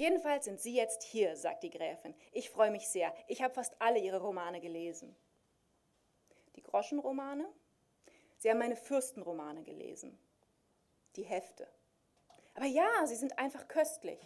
Jedenfalls 0.00 0.46
sind 0.46 0.58
Sie 0.58 0.74
jetzt 0.74 1.02
hier, 1.02 1.36
sagt 1.36 1.62
die 1.62 1.68
Gräfin. 1.68 2.14
Ich 2.32 2.48
freue 2.48 2.70
mich 2.70 2.88
sehr. 2.88 3.12
Ich 3.28 3.42
habe 3.42 3.52
fast 3.52 3.76
alle 3.82 3.98
Ihre 3.98 4.22
Romane 4.22 4.58
gelesen. 4.58 5.14
Die 6.56 6.62
Groschenromane? 6.62 7.46
Sie 8.38 8.48
haben 8.48 8.60
meine 8.60 8.76
Fürstenromane 8.76 9.62
gelesen. 9.62 10.18
Die 11.16 11.22
Hefte. 11.22 11.68
Aber 12.54 12.64
ja, 12.64 12.88
sie 13.06 13.14
sind 13.14 13.38
einfach 13.38 13.68
köstlich. 13.68 14.18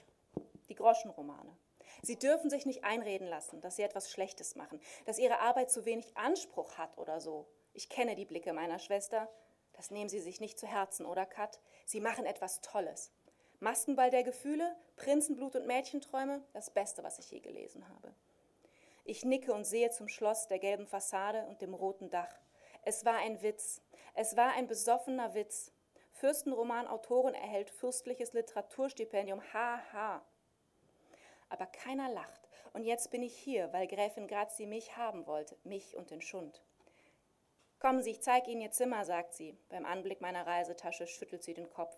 Die 0.69 0.77
Groschenromane. 0.77 1.57
Sie 2.03 2.21
dürfen 2.21 2.51
sich 2.51 2.67
nicht 2.67 2.85
einreden 2.85 3.27
lassen, 3.27 3.61
dass 3.61 3.75
sie 3.75 3.83
etwas 3.83 4.13
Schlechtes 4.13 4.55
machen, 4.55 4.81
dass 5.07 5.19
ihre 5.19 5.41
Arbeit 5.41 5.73
zu 5.73 5.85
wenig 5.85 6.17
Anspruch 6.17 6.79
hat 6.79 6.97
oder 6.99 7.21
so. 7.21 7.49
Ich 7.73 7.89
kenne 7.89 8.15
die 8.15 8.27
Blicke 8.27 8.53
meiner 8.53 8.79
Schwester. 8.79 9.29
Das 9.73 9.91
nehmen 9.91 10.09
Sie 10.09 10.21
sich 10.21 10.39
nicht 10.39 10.57
zu 10.57 10.69
Herzen, 10.69 11.05
oder 11.05 11.27
Kat? 11.27 11.59
Sie 11.85 11.99
machen 11.99 12.27
etwas 12.27 12.61
Tolles. 12.61 13.11
Maskenball 13.65 14.11
der 14.11 14.25
Gefühle, 14.25 14.77
Prinzenblut 14.97 15.57
und 15.57 15.67
Mädchenträume, 15.67 16.43
das 16.53 16.69
Beste, 16.69 17.03
was 17.03 17.19
ich 17.19 17.31
je 17.31 17.41
gelesen 17.41 17.89
habe. 17.89 18.15
Ich 19.07 19.25
nicke 19.25 19.55
und 19.55 19.65
sehe 19.65 19.91
zum 19.91 20.07
Schloss 20.07 20.49
der 20.49 20.59
gelben 20.59 20.87
Fassade 20.87 21.47
und 21.47 21.63
dem 21.63 21.73
roten 21.73 22.11
Dach. 22.11 22.29
Es 22.83 23.07
war 23.07 23.17
ein 23.17 23.41
Witz. 23.41 23.81
Es 24.13 24.37
war 24.37 24.53
ein 24.53 24.67
besoffener 24.67 25.33
Witz. 25.33 25.73
Fürstenromanautorin 26.13 27.35
erhält 27.35 27.71
fürstliches 27.71 28.35
Literaturstipendium. 28.35 29.43
Haha. 29.55 30.23
Aber 31.49 31.65
keiner 31.65 32.11
lacht. 32.11 32.49
Und 32.75 32.85
jetzt 32.85 33.11
bin 33.11 33.23
ich 33.23 33.35
hier, 33.35 33.73
weil 33.73 33.87
Gräfin 33.87 34.29
Grazi 34.29 34.67
mich 34.67 34.99
haben 34.99 35.27
wollte, 35.27 35.57
mich 35.65 35.97
und 35.97 36.11
den 36.11 36.21
Schund. 36.21 36.63
Kommen 37.79 38.03
Sie, 38.03 38.11
ich 38.11 38.21
zeige 38.21 38.51
Ihnen 38.51 38.61
Ihr 38.61 38.73
Zimmer, 38.73 39.07
sagt 39.07 39.33
sie. 39.33 39.57
Beim 39.71 39.87
Anblick 39.87 40.21
meiner 40.21 40.47
Reisetasche 40.47 41.07
schüttelt 41.07 41.43
sie 41.43 41.55
den 41.55 41.71
Kopf. 41.71 41.97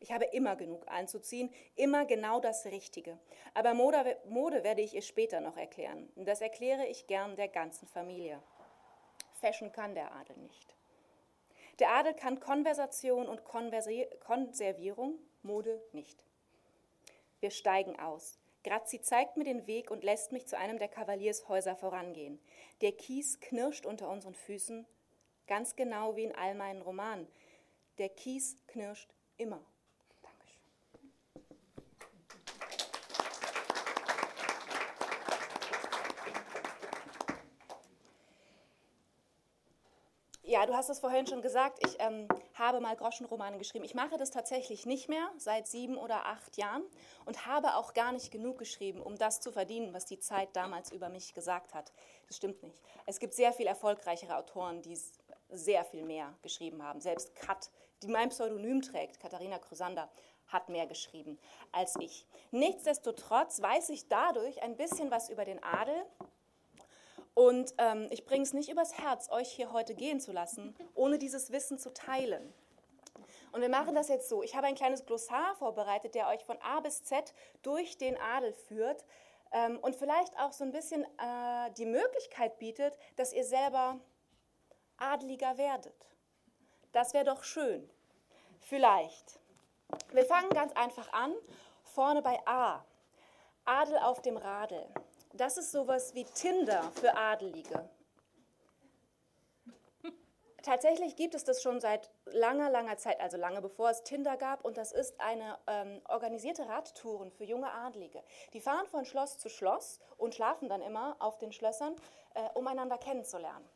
Ich 0.00 0.12
habe 0.12 0.26
immer 0.26 0.56
genug 0.56 0.86
anzuziehen, 0.88 1.52
immer 1.74 2.04
genau 2.04 2.40
das 2.40 2.66
Richtige. 2.66 3.18
Aber 3.54 3.74
Mode, 3.74 4.16
Mode 4.28 4.62
werde 4.64 4.82
ich 4.82 4.94
ihr 4.94 5.02
später 5.02 5.40
noch 5.40 5.56
erklären. 5.56 6.10
Und 6.16 6.26
das 6.26 6.40
erkläre 6.40 6.86
ich 6.86 7.06
gern 7.06 7.36
der 7.36 7.48
ganzen 7.48 7.86
Familie. 7.88 8.42
Fashion 9.40 9.72
kann 9.72 9.94
der 9.94 10.14
Adel 10.14 10.36
nicht. 10.38 10.76
Der 11.78 11.90
Adel 11.90 12.14
kann 12.14 12.40
Konversation 12.40 13.28
und 13.28 13.44
Konservierung, 13.44 15.18
Mode 15.42 15.82
nicht. 15.92 16.24
Wir 17.40 17.50
steigen 17.50 17.98
aus. 17.98 18.38
Grazi 18.64 19.00
zeigt 19.00 19.36
mir 19.36 19.44
den 19.44 19.66
Weg 19.66 19.90
und 19.90 20.02
lässt 20.02 20.32
mich 20.32 20.46
zu 20.46 20.58
einem 20.58 20.78
der 20.78 20.88
Kavaliershäuser 20.88 21.76
vorangehen. 21.76 22.40
Der 22.80 22.92
Kies 22.92 23.38
knirscht 23.40 23.86
unter 23.86 24.10
unseren 24.10 24.34
Füßen, 24.34 24.86
ganz 25.46 25.76
genau 25.76 26.16
wie 26.16 26.24
in 26.24 26.34
all 26.34 26.54
meinen 26.54 26.82
Romanen. 26.82 27.28
Der 27.98 28.08
Kies 28.08 28.56
knirscht 28.66 29.14
immer. 29.36 29.64
Ja, 40.56 40.64
du 40.64 40.74
hast 40.74 40.88
es 40.88 41.00
vorhin 41.00 41.26
schon 41.26 41.42
gesagt, 41.42 41.86
ich 41.86 41.96
ähm, 41.98 42.26
habe 42.54 42.80
mal 42.80 42.96
Groschenromane 42.96 43.58
geschrieben. 43.58 43.84
Ich 43.84 43.94
mache 43.94 44.16
das 44.16 44.30
tatsächlich 44.30 44.86
nicht 44.86 45.06
mehr 45.06 45.28
seit 45.36 45.66
sieben 45.66 45.98
oder 45.98 46.24
acht 46.24 46.56
Jahren 46.56 46.82
und 47.26 47.44
habe 47.44 47.74
auch 47.74 47.92
gar 47.92 48.10
nicht 48.10 48.30
genug 48.30 48.56
geschrieben, 48.58 49.02
um 49.02 49.18
das 49.18 49.42
zu 49.42 49.52
verdienen, 49.52 49.92
was 49.92 50.06
die 50.06 50.18
Zeit 50.18 50.48
damals 50.54 50.92
über 50.92 51.10
mich 51.10 51.34
gesagt 51.34 51.74
hat. 51.74 51.92
Das 52.26 52.38
stimmt 52.38 52.62
nicht. 52.62 52.80
Es 53.04 53.20
gibt 53.20 53.34
sehr 53.34 53.52
viel 53.52 53.66
erfolgreichere 53.66 54.34
Autoren, 54.34 54.80
die 54.80 54.98
sehr 55.50 55.84
viel 55.84 56.04
mehr 56.04 56.32
geschrieben 56.40 56.82
haben. 56.82 57.02
Selbst 57.02 57.34
Kat, 57.34 57.70
die 58.02 58.08
mein 58.08 58.30
Pseudonym 58.30 58.80
trägt, 58.80 59.20
Katharina 59.20 59.58
Chrysander, 59.58 60.08
hat 60.48 60.70
mehr 60.70 60.86
geschrieben 60.86 61.38
als 61.70 61.96
ich. 62.00 62.26
Nichtsdestotrotz 62.50 63.60
weiß 63.60 63.90
ich 63.90 64.08
dadurch 64.08 64.62
ein 64.62 64.78
bisschen 64.78 65.10
was 65.10 65.28
über 65.28 65.44
den 65.44 65.62
Adel, 65.62 66.02
und 67.36 67.74
ähm, 67.76 68.08
ich 68.10 68.24
bringe 68.24 68.44
es 68.44 68.54
nicht 68.54 68.70
übers 68.70 68.96
Herz, 68.96 69.28
euch 69.30 69.52
hier 69.52 69.70
heute 69.70 69.94
gehen 69.94 70.20
zu 70.20 70.32
lassen, 70.32 70.74
ohne 70.94 71.18
dieses 71.18 71.52
Wissen 71.52 71.78
zu 71.78 71.92
teilen. 71.92 72.54
Und 73.52 73.60
wir 73.60 73.68
machen 73.68 73.94
das 73.94 74.08
jetzt 74.08 74.30
so. 74.30 74.42
Ich 74.42 74.56
habe 74.56 74.66
ein 74.66 74.74
kleines 74.74 75.04
Glossar 75.04 75.54
vorbereitet, 75.56 76.14
der 76.14 76.28
euch 76.28 76.42
von 76.46 76.56
A 76.62 76.80
bis 76.80 77.04
Z 77.04 77.34
durch 77.60 77.98
den 77.98 78.16
Adel 78.18 78.54
führt 78.54 79.04
ähm, 79.52 79.78
und 79.82 79.96
vielleicht 79.96 80.34
auch 80.38 80.52
so 80.52 80.64
ein 80.64 80.72
bisschen 80.72 81.04
äh, 81.04 81.70
die 81.76 81.84
Möglichkeit 81.84 82.58
bietet, 82.58 82.98
dass 83.16 83.34
ihr 83.34 83.44
selber 83.44 84.00
Adeliger 84.96 85.58
werdet. 85.58 86.08
Das 86.92 87.12
wäre 87.12 87.26
doch 87.26 87.44
schön. 87.44 87.86
Vielleicht. 88.60 89.38
Wir 90.10 90.24
fangen 90.24 90.48
ganz 90.48 90.72
einfach 90.72 91.12
an, 91.12 91.34
vorne 91.84 92.22
bei 92.22 92.40
A. 92.46 92.82
Adel 93.66 93.98
auf 93.98 94.22
dem 94.22 94.38
Radel. 94.38 94.88
Das 95.36 95.58
ist 95.58 95.70
sowas 95.70 96.14
wie 96.14 96.24
Tinder 96.24 96.82
für 96.94 97.14
Adelige. 97.14 97.88
Tatsächlich 100.62 101.14
gibt 101.14 101.34
es 101.34 101.44
das 101.44 101.62
schon 101.62 101.78
seit 101.78 102.10
langer, 102.24 102.70
langer 102.70 102.96
Zeit, 102.96 103.20
also 103.20 103.36
lange 103.36 103.60
bevor 103.60 103.90
es 103.90 104.02
Tinder 104.02 104.36
gab. 104.36 104.64
Und 104.64 104.78
das 104.78 104.92
ist 104.92 105.20
eine 105.20 105.58
ähm, 105.66 106.00
organisierte 106.08 106.68
Radtouren 106.68 107.30
für 107.30 107.44
junge 107.44 107.70
Adlige. 107.70 108.24
Die 108.52 108.60
fahren 108.60 108.86
von 108.86 109.04
Schloss 109.04 109.38
zu 109.38 109.48
Schloss 109.48 110.00
und 110.16 110.34
schlafen 110.34 110.68
dann 110.68 110.82
immer 110.82 111.16
auf 111.20 111.38
den 111.38 111.52
Schlössern, 111.52 111.94
äh, 112.34 112.48
um 112.54 112.66
einander 112.66 112.98
kennenzulernen. 112.98 113.68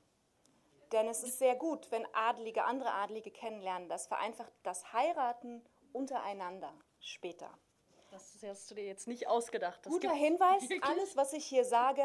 Denn 0.93 1.07
es 1.09 1.23
ist 1.23 1.39
sehr 1.39 1.55
gut, 1.55 1.93
wenn 1.93 2.07
Adlige 2.13 2.65
andere 2.65 2.93
Adlige 2.93 3.31
kennenlernen. 3.31 3.89
Das 3.89 4.07
vereinfacht 4.07 4.53
das 4.65 4.93
Heiraten 4.93 5.63
untereinander 5.93 6.73
später. 6.99 7.51
Das 8.11 8.37
hast 8.43 8.71
du 8.71 8.75
dir 8.75 8.85
jetzt 8.85 9.07
nicht 9.07 9.29
ausgedacht. 9.29 9.81
Das 9.85 9.93
Guter 9.93 10.13
Hinweis, 10.13 10.63
alles, 10.83 11.17
was 11.17 11.33
ich 11.33 11.45
hier 11.45 11.65
sage, 11.65 12.03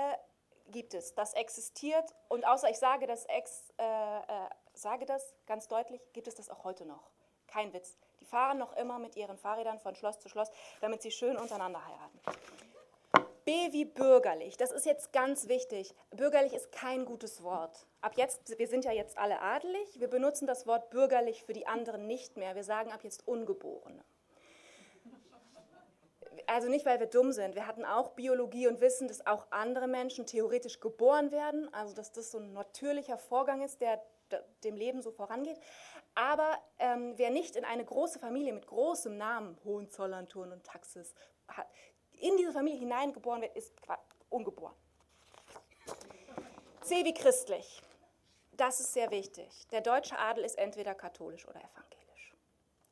gibt 0.67 0.93
es. 0.93 1.15
Das 1.15 1.33
existiert. 1.33 2.13
Und 2.29 2.45
außer 2.45 2.69
ich 2.69 2.77
sage 2.77 3.07
das, 3.07 3.25
ex, 3.25 3.73
äh, 3.77 3.83
äh, 3.83 4.21
sage 4.73 5.05
das 5.05 5.33
ganz 5.47 5.67
deutlich, 5.67 6.01
gibt 6.13 6.27
es 6.27 6.35
das 6.35 6.49
auch 6.49 6.63
heute 6.63 6.85
noch. 6.85 7.09
Kein 7.47 7.73
Witz. 7.73 7.97
Die 8.19 8.25
fahren 8.25 8.57
noch 8.57 8.75
immer 8.77 8.99
mit 8.99 9.15
ihren 9.15 9.37
Fahrrädern 9.37 9.79
von 9.79 9.95
Schloss 9.95 10.19
zu 10.19 10.29
Schloss, 10.29 10.49
damit 10.81 11.01
sie 11.01 11.11
schön 11.11 11.37
untereinander 11.37 11.81
heiraten. 11.85 12.19
B 13.45 13.71
wie 13.71 13.85
bürgerlich. 13.85 14.57
Das 14.57 14.71
ist 14.71 14.85
jetzt 14.85 15.13
ganz 15.13 15.47
wichtig. 15.47 15.93
Bürgerlich 16.09 16.53
ist 16.53 16.71
kein 16.71 17.05
gutes 17.05 17.43
Wort. 17.43 17.85
Ab 18.01 18.13
jetzt, 18.15 18.57
wir 18.57 18.67
sind 18.67 18.85
ja 18.85 18.91
jetzt 18.91 19.17
alle 19.17 19.39
adelig, 19.39 19.99
wir 19.99 20.07
benutzen 20.07 20.47
das 20.47 20.65
Wort 20.65 20.89
bürgerlich 20.89 21.43
für 21.43 21.53
die 21.53 21.67
anderen 21.67 22.07
nicht 22.07 22.37
mehr. 22.37 22.55
Wir 22.55 22.63
sagen 22.63 22.91
ab 22.91 23.03
jetzt 23.03 23.27
Ungeborene 23.27 24.03
also 26.47 26.69
nicht, 26.69 26.85
weil 26.85 26.99
wir 26.99 27.07
dumm 27.07 27.31
sind. 27.31 27.55
Wir 27.55 27.67
hatten 27.67 27.85
auch 27.85 28.11
Biologie 28.11 28.67
und 28.67 28.81
wissen, 28.81 29.07
dass 29.07 29.25
auch 29.25 29.47
andere 29.51 29.87
Menschen 29.87 30.25
theoretisch 30.25 30.79
geboren 30.79 31.31
werden, 31.31 31.73
also 31.73 31.95
dass 31.95 32.11
das 32.11 32.31
so 32.31 32.39
ein 32.39 32.53
natürlicher 32.53 33.17
Vorgang 33.17 33.61
ist, 33.61 33.81
der 33.81 34.01
dem 34.63 34.75
Leben 34.75 35.01
so 35.01 35.11
vorangeht. 35.11 35.59
Aber 36.15 36.57
ähm, 36.79 37.13
wer 37.17 37.29
nicht 37.29 37.55
in 37.55 37.65
eine 37.65 37.85
große 37.85 38.19
Familie 38.19 38.53
mit 38.53 38.67
großem 38.67 39.15
Namen, 39.17 39.57
Hohenzollern, 39.63 40.27
Thurn 40.27 40.51
und 40.51 40.63
Taxis, 40.63 41.13
hat, 41.47 41.67
in 42.13 42.37
diese 42.37 42.53
Familie 42.53 42.79
hineingeboren 42.79 43.41
wird, 43.41 43.55
ist 43.55 43.73
ungeboren. 44.29 44.73
C 46.81 47.03
wie 47.03 47.13
christlich. 47.13 47.81
Das 48.53 48.79
ist 48.79 48.93
sehr 48.93 49.11
wichtig. 49.11 49.67
Der 49.71 49.81
deutsche 49.81 50.17
Adel 50.17 50.45
ist 50.45 50.57
entweder 50.57 50.95
katholisch 50.95 51.45
oder 51.47 51.59
evangelisch. 51.59 51.94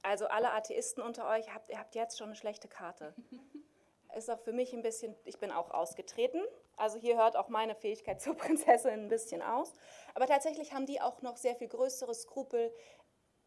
Also 0.03 0.27
alle 0.27 0.51
Atheisten 0.51 1.01
unter 1.01 1.27
euch, 1.29 1.53
habt, 1.53 1.69
ihr 1.69 1.79
habt 1.79 1.95
jetzt 1.95 2.17
schon 2.17 2.27
eine 2.27 2.35
schlechte 2.35 2.67
Karte. 2.67 3.15
Ist 4.15 4.29
auch 4.29 4.39
für 4.39 4.53
mich 4.53 4.73
ein 4.73 4.83
bisschen, 4.83 5.15
ich 5.25 5.39
bin 5.39 5.51
auch 5.51 5.71
ausgetreten. 5.71 6.39
Also 6.77 6.99
hier 6.99 7.17
hört 7.17 7.35
auch 7.35 7.49
meine 7.49 7.73
Fähigkeit 7.73 8.21
zur 8.21 8.35
Prinzessin 8.35 8.91
ein 8.91 9.07
bisschen 9.07 9.41
aus. 9.41 9.73
Aber 10.13 10.27
tatsächlich 10.27 10.73
haben 10.73 10.85
die 10.85 11.01
auch 11.01 11.23
noch 11.23 11.37
sehr 11.37 11.55
viel 11.55 11.67
größere 11.67 12.13
Skrupel, 12.13 12.71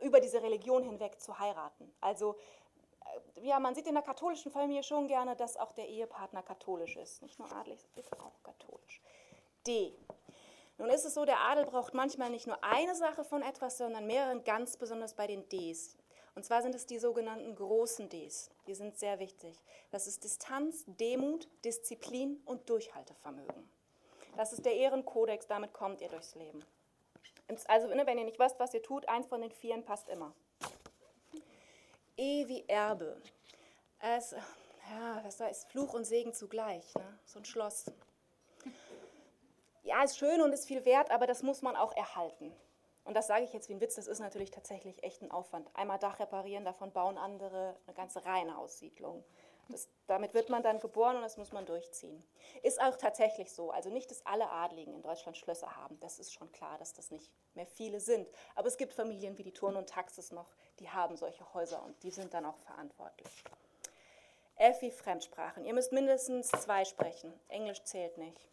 über 0.00 0.20
diese 0.20 0.42
Religion 0.42 0.82
hinweg 0.82 1.20
zu 1.20 1.38
heiraten. 1.38 1.94
Also 2.00 2.36
äh, 3.36 3.46
ja, 3.46 3.60
man 3.60 3.74
sieht 3.74 3.86
in 3.86 3.94
der 3.94 4.02
katholischen 4.02 4.50
Familie 4.50 4.82
schon 4.82 5.06
gerne, 5.06 5.36
dass 5.36 5.56
auch 5.56 5.72
der 5.72 5.88
Ehepartner 5.88 6.42
katholisch 6.42 6.96
ist. 6.96 7.22
Nicht 7.22 7.38
nur 7.38 7.50
adelig, 7.52 7.78
ist 7.94 8.12
auch 8.20 8.42
katholisch. 8.42 9.00
D. 9.66 9.96
Nun 10.78 10.90
ist 10.90 11.04
es 11.06 11.14
so, 11.14 11.24
der 11.24 11.40
Adel 11.40 11.64
braucht 11.64 11.94
manchmal 11.94 12.28
nicht 12.28 12.46
nur 12.46 12.62
eine 12.62 12.94
Sache 12.94 13.24
von 13.24 13.42
etwas, 13.42 13.78
sondern 13.78 14.06
mehrere, 14.06 14.40
ganz 14.42 14.76
besonders 14.76 15.14
bei 15.14 15.26
den 15.26 15.48
Ds. 15.48 15.96
Und 16.36 16.44
zwar 16.44 16.62
sind 16.62 16.74
es 16.74 16.86
die 16.86 16.98
sogenannten 16.98 17.56
großen 17.56 18.10
Ds. 18.10 18.50
Die 18.66 18.74
sind 18.74 18.98
sehr 18.98 19.18
wichtig. 19.18 19.56
Das 19.90 20.06
ist 20.06 20.22
Distanz, 20.22 20.84
Demut, 20.86 21.48
Disziplin 21.64 22.42
und 22.44 22.68
Durchhaltevermögen. 22.68 23.68
Das 24.36 24.52
ist 24.52 24.66
der 24.66 24.74
Ehrenkodex, 24.76 25.46
damit 25.46 25.72
kommt 25.72 26.02
ihr 26.02 26.10
durchs 26.10 26.34
Leben. 26.34 26.62
Also, 27.68 27.88
ne, 27.88 28.06
wenn 28.06 28.18
ihr 28.18 28.24
nicht 28.24 28.38
wisst, 28.38 28.60
was 28.60 28.74
ihr 28.74 28.82
tut, 28.82 29.08
eins 29.08 29.26
von 29.26 29.40
den 29.40 29.50
Vieren 29.50 29.82
passt 29.82 30.10
immer. 30.10 30.34
E 32.18 32.46
wie 32.46 32.68
Erbe. 32.68 33.20
Es, 33.98 34.32
ja, 34.90 35.20
das 35.22 35.40
ist 35.40 35.70
Fluch 35.70 35.94
und 35.94 36.04
Segen 36.04 36.34
zugleich, 36.34 36.94
ne? 36.96 37.18
so 37.24 37.38
ein 37.38 37.46
Schloss. 37.46 37.86
Ja, 39.84 40.02
ist 40.02 40.18
schön 40.18 40.42
und 40.42 40.52
ist 40.52 40.66
viel 40.66 40.84
wert, 40.84 41.10
aber 41.10 41.26
das 41.26 41.42
muss 41.42 41.62
man 41.62 41.76
auch 41.76 41.96
erhalten. 41.96 42.52
Und 43.06 43.14
das 43.14 43.28
sage 43.28 43.44
ich 43.44 43.52
jetzt 43.52 43.68
wie 43.68 43.74
ein 43.74 43.80
Witz, 43.80 43.94
das 43.94 44.08
ist 44.08 44.18
natürlich 44.18 44.50
tatsächlich 44.50 45.02
echt 45.04 45.22
ein 45.22 45.30
Aufwand. 45.30 45.70
Einmal 45.74 45.98
Dach 45.98 46.18
reparieren, 46.18 46.64
davon 46.64 46.92
bauen 46.92 47.18
andere 47.18 47.76
eine 47.86 47.94
ganze 47.94 48.24
Reihenhaussiedlung. 48.24 49.22
Das, 49.68 49.88
damit 50.08 50.34
wird 50.34 50.48
man 50.48 50.62
dann 50.62 50.80
geboren 50.80 51.16
und 51.16 51.22
das 51.22 51.36
muss 51.36 51.52
man 51.52 51.66
durchziehen. 51.66 52.22
Ist 52.62 52.80
auch 52.80 52.96
tatsächlich 52.96 53.52
so. 53.52 53.70
Also 53.70 53.90
nicht, 53.90 54.10
dass 54.10 54.26
alle 54.26 54.50
Adligen 54.50 54.92
in 54.92 55.02
Deutschland 55.02 55.36
Schlösser 55.36 55.76
haben. 55.76 55.98
Das 56.00 56.18
ist 56.18 56.32
schon 56.32 56.50
klar, 56.50 56.78
dass 56.78 56.94
das 56.94 57.12
nicht 57.12 57.30
mehr 57.54 57.66
viele 57.66 58.00
sind. 58.00 58.28
Aber 58.56 58.66
es 58.66 58.76
gibt 58.76 58.92
Familien 58.92 59.38
wie 59.38 59.44
die 59.44 59.52
Turn 59.52 59.76
und 59.76 59.88
Taxis 59.88 60.32
noch, 60.32 60.54
die 60.80 60.90
haben 60.90 61.16
solche 61.16 61.52
Häuser 61.54 61.82
und 61.84 62.00
die 62.02 62.10
sind 62.10 62.34
dann 62.34 62.44
auch 62.44 62.58
verantwortlich. 62.58 63.44
Wie 64.80 64.90
Fremdsprachen. 64.90 65.64
Ihr 65.64 65.74
müsst 65.74 65.92
mindestens 65.92 66.48
zwei 66.48 66.84
sprechen. 66.84 67.32
Englisch 67.48 67.84
zählt 67.84 68.18
nicht. 68.18 68.48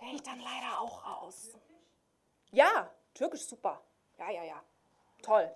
Wäre 0.00 0.14
ich 0.14 0.22
dann 0.22 0.40
leider 0.40 0.80
auch 0.80 1.22
aus. 1.22 1.50
Ja, 2.52 2.90
Türkisch 3.14 3.46
super. 3.46 3.80
Ja, 4.18 4.30
ja, 4.30 4.44
ja. 4.44 4.62
Toll. 5.22 5.50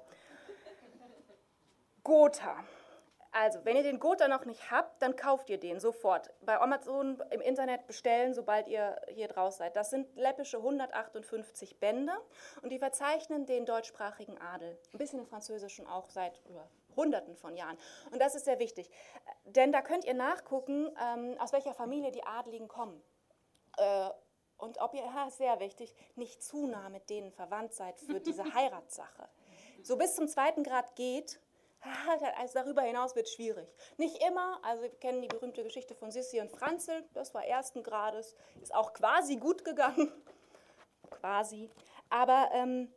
Gotha. 2.02 2.64
Also, 3.32 3.64
wenn 3.64 3.76
ihr 3.76 3.82
den 3.82 3.98
Gotha 3.98 4.28
noch 4.28 4.44
nicht 4.44 4.70
habt, 4.70 5.02
dann 5.02 5.16
kauft 5.16 5.50
ihr 5.50 5.58
den 5.58 5.80
sofort. 5.80 6.30
Bei 6.42 6.60
Amazon 6.60 7.20
im 7.30 7.40
Internet 7.40 7.88
bestellen, 7.88 8.32
sobald 8.32 8.68
ihr 8.68 9.00
hier 9.08 9.26
draus 9.26 9.56
seid. 9.56 9.74
Das 9.74 9.90
sind 9.90 10.14
läppische 10.14 10.58
158 10.58 11.80
Bände 11.80 12.12
und 12.62 12.70
die 12.70 12.78
verzeichnen 12.78 13.44
den 13.44 13.66
deutschsprachigen 13.66 14.38
Adel. 14.38 14.78
Ein 14.92 14.98
bisschen 14.98 15.18
im 15.18 15.26
Französischen 15.26 15.88
auch 15.88 16.10
seit 16.10 16.40
über 16.48 16.68
Hunderten 16.94 17.34
von 17.34 17.56
Jahren. 17.56 17.76
Und 18.12 18.20
das 18.20 18.36
ist 18.36 18.44
sehr 18.44 18.60
wichtig, 18.60 18.88
denn 19.44 19.72
da 19.72 19.82
könnt 19.82 20.04
ihr 20.04 20.14
nachgucken, 20.14 20.96
ähm, 21.02 21.36
aus 21.40 21.52
welcher 21.52 21.74
Familie 21.74 22.12
die 22.12 22.24
Adligen 22.24 22.68
kommen. 22.68 23.02
Und 24.56 24.80
ob 24.80 24.94
ihr, 24.94 25.04
ja, 25.04 25.28
sehr 25.30 25.60
wichtig, 25.60 25.94
nicht 26.16 26.42
zu 26.42 26.66
nah 26.66 26.88
mit 26.88 27.10
denen 27.10 27.32
verwandt 27.32 27.74
seid 27.74 28.00
für 28.00 28.20
diese 28.20 28.44
Heiratssache. 28.54 29.28
So 29.82 29.96
bis 29.96 30.14
zum 30.14 30.28
zweiten 30.28 30.62
Grad 30.62 30.96
geht, 30.96 31.40
also 32.38 32.54
darüber 32.54 32.82
hinaus 32.82 33.14
wird 33.14 33.26
es 33.26 33.34
schwierig. 33.34 33.68
Nicht 33.98 34.22
immer, 34.26 34.58
also 34.62 34.82
wir 34.82 34.90
kennen 34.90 35.22
die 35.22 35.28
berühmte 35.28 35.62
Geschichte 35.62 35.94
von 35.94 36.10
Sissi 36.10 36.40
und 36.40 36.50
Franzl, 36.50 37.04
das 37.12 37.34
war 37.34 37.44
ersten 37.44 37.82
Grades, 37.82 38.34
ist 38.62 38.74
auch 38.74 38.92
quasi 38.92 39.36
gut 39.36 39.64
gegangen. 39.64 40.10
quasi. 41.10 41.70
Aber 42.08 42.48
ähm, 42.52 42.92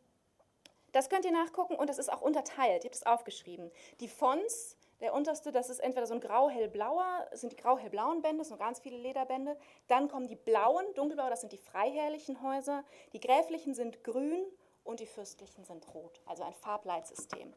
das 0.92 1.10
könnt 1.10 1.26
ihr 1.26 1.32
nachgucken 1.32 1.76
und 1.76 1.90
das 1.90 1.98
ist 1.98 2.12
auch 2.12 2.22
unterteilt, 2.22 2.84
ihr 2.84 2.90
habt 2.90 2.96
es 2.96 3.06
aufgeschrieben. 3.06 3.72
Die 4.00 4.08
Fonts, 4.08 4.77
der 5.00 5.14
unterste, 5.14 5.52
das 5.52 5.70
ist 5.70 5.80
entweder 5.80 6.08
so 6.08 6.14
ein 6.14 6.22
grau-hellblauer, 6.22 7.28
sind 7.34 7.52
die 7.52 7.56
grau-hellblauen 7.56 8.22
Bände, 8.22 8.40
das 8.40 8.48
sind 8.48 8.60
ganz 8.60 8.80
viele 8.80 8.98
Lederbände. 8.98 9.58
Dann 9.88 10.08
kommen 10.08 10.28
die 10.28 10.36
blauen, 10.36 10.86
dunkelblau, 10.96 11.30
das 11.30 11.42
sind 11.42 11.52
die 11.52 11.58
freiherrlichen 11.58 12.42
Häuser. 12.42 12.84
Die 13.14 13.20
gräflichen 13.20 13.74
sind 13.74 14.04
grün 14.04 14.44
und 14.84 15.00
die 15.00 15.06
fürstlichen 15.06 15.66
sind 15.66 15.94
rot, 15.94 16.22
also 16.26 16.44
ein 16.44 16.54
Farbleitsystem 16.54 17.54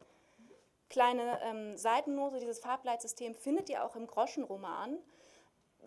kleine 0.90 1.40
ähm, 1.42 1.76
Seitennose. 1.78 2.38
Dieses 2.40 2.58
Farbleitsystem 2.58 3.34
findet 3.34 3.70
ihr 3.70 3.82
auch 3.84 3.96
im 3.96 4.06
Groschenroman. 4.06 4.98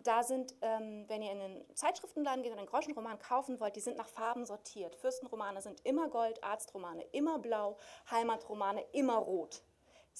Da 0.02 0.24
sind, 0.24 0.54
ähm, 0.60 1.04
wenn 1.08 1.22
ihr 1.22 1.30
in 1.30 1.38
den 1.38 1.76
Zeitschriftenladen 1.76 2.42
geht 2.42 2.52
und 2.52 2.58
einen 2.58 2.66
Groschenroman 2.66 3.18
kaufen 3.20 3.60
wollt, 3.60 3.76
die 3.76 3.80
sind 3.80 3.96
nach 3.96 4.08
Farben 4.08 4.44
sortiert. 4.44 4.96
Fürstenromane 4.96 5.62
sind 5.62 5.80
immer 5.86 6.08
Gold, 6.08 6.42
Arztromane 6.42 7.04
immer 7.12 7.38
Blau, 7.38 7.76
Heimatromane 8.10 8.84
immer 8.92 9.16
Rot. 9.18 9.62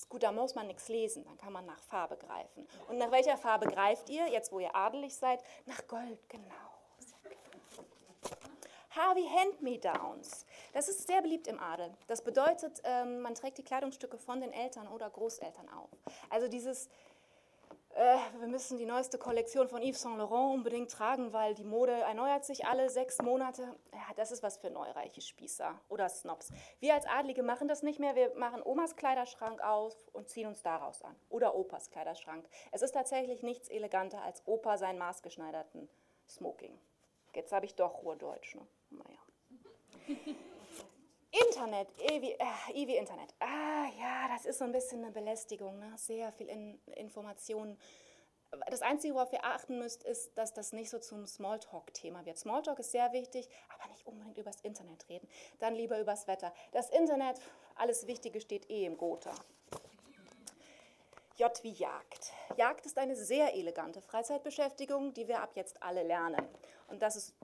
Gut, 0.08 0.22
da 0.22 0.32
muss 0.32 0.54
man 0.54 0.66
nichts 0.66 0.88
lesen, 0.88 1.24
dann 1.24 1.36
kann 1.38 1.52
man 1.52 1.66
nach 1.66 1.80
Farbe 1.82 2.16
greifen. 2.16 2.66
Und 2.88 2.98
nach 2.98 3.10
welcher 3.10 3.36
Farbe 3.36 3.66
greift 3.66 4.10
ihr, 4.10 4.26
jetzt 4.28 4.52
wo 4.52 4.58
ihr 4.58 4.74
adelig 4.74 5.14
seid? 5.14 5.40
Nach 5.66 5.86
Gold, 5.86 6.18
genau. 6.28 6.74
Harvey 8.90 9.24
Hand-Me-Downs. 9.26 10.46
Das 10.72 10.88
ist 10.88 11.06
sehr 11.06 11.20
beliebt 11.20 11.46
im 11.48 11.58
Adel. 11.58 11.92
Das 12.06 12.22
bedeutet, 12.22 12.80
ähm, 12.84 13.22
man 13.22 13.34
trägt 13.34 13.58
die 13.58 13.64
Kleidungsstücke 13.64 14.18
von 14.18 14.40
den 14.40 14.52
Eltern 14.52 14.86
oder 14.88 15.10
Großeltern 15.10 15.68
auf. 15.68 15.90
Also 16.30 16.46
dieses, 16.46 16.88
äh, 17.94 18.16
wir 18.40 18.48
müssen 18.48 18.78
die 18.78 18.86
neueste 18.86 19.18
Kollektion 19.18 19.68
von 19.68 19.82
Yves 19.82 20.02
Saint 20.02 20.18
Laurent 20.18 20.54
unbedingt 20.54 20.90
tragen, 20.90 21.32
weil 21.32 21.54
die 21.54 21.64
Mode 21.64 21.92
erneuert 21.92 22.44
sich 22.44 22.66
alle 22.66 22.90
sechs 22.90 23.20
Monate. 23.22 23.62
Ja, 23.92 24.14
das 24.16 24.32
ist 24.32 24.42
was 24.42 24.58
für 24.58 24.70
neureiche 24.70 25.20
Spießer 25.20 25.80
oder 25.88 26.08
Snobs. 26.08 26.52
Wir 26.80 26.94
als 26.94 27.06
Adlige 27.06 27.42
machen 27.42 27.68
das 27.68 27.82
nicht 27.82 28.00
mehr. 28.00 28.14
Wir 28.14 28.34
machen 28.36 28.62
Omas 28.64 28.96
Kleiderschrank 28.96 29.62
auf 29.62 29.94
und 30.12 30.28
ziehen 30.28 30.46
uns 30.46 30.62
daraus 30.62 31.02
an. 31.02 31.14
Oder 31.28 31.54
Opas 31.54 31.90
Kleiderschrank. 31.90 32.48
Es 32.72 32.82
ist 32.82 32.92
tatsächlich 32.92 33.42
nichts 33.42 33.68
eleganter 33.68 34.22
als 34.22 34.42
Opa 34.46 34.76
seinen 34.76 34.98
maßgeschneiderten 34.98 35.88
Smoking. 36.28 36.78
Jetzt 37.34 37.52
habe 37.52 37.66
ich 37.66 37.74
doch 37.74 38.02
Ruhrdeutsch. 38.02 38.54
Ne? 38.56 38.66
Naja. 38.90 40.34
Internet, 41.42 41.88
E 41.98 42.22
wie, 42.22 42.32
äh, 42.32 42.96
Internet. 42.96 43.34
Ah 43.40 43.86
ja, 43.98 44.28
das 44.28 44.46
ist 44.46 44.58
so 44.58 44.64
ein 44.64 44.72
bisschen 44.72 45.02
eine 45.02 45.10
Belästigung, 45.10 45.78
ne? 45.78 45.92
sehr 45.96 46.30
viel 46.32 46.48
in, 46.48 46.80
Informationen. 46.94 47.76
Das 48.70 48.82
Einzige, 48.82 49.14
worauf 49.14 49.32
ihr 49.32 49.44
achten 49.44 49.80
müsst, 49.80 50.04
ist, 50.04 50.38
dass 50.38 50.52
das 50.54 50.72
nicht 50.72 50.90
so 50.90 51.00
zum 51.00 51.26
Smalltalk-Thema 51.26 52.24
wird. 52.24 52.38
Smalltalk 52.38 52.78
ist 52.78 52.92
sehr 52.92 53.12
wichtig, 53.12 53.48
aber 53.74 53.90
nicht 53.90 54.06
unbedingt 54.06 54.38
übers 54.38 54.60
Internet 54.60 55.08
reden. 55.08 55.28
Dann 55.58 55.74
lieber 55.74 55.98
übers 55.98 56.28
Wetter. 56.28 56.52
Das 56.70 56.88
Internet, 56.90 57.40
alles 57.74 58.06
Wichtige 58.06 58.40
steht 58.40 58.70
eh 58.70 58.84
im 58.84 58.96
Gotha. 58.96 59.34
J 61.36 61.64
wie 61.64 61.72
Jagd. 61.72 62.32
Jagd 62.56 62.86
ist 62.86 62.96
eine 62.96 63.16
sehr 63.16 63.54
elegante 63.54 64.00
Freizeitbeschäftigung, 64.00 65.14
die 65.14 65.26
wir 65.26 65.40
ab 65.40 65.50
jetzt 65.56 65.82
alle 65.82 66.04
lernen. 66.04 66.48
Und 66.86 67.02
das 67.02 67.16
ist 67.16 67.34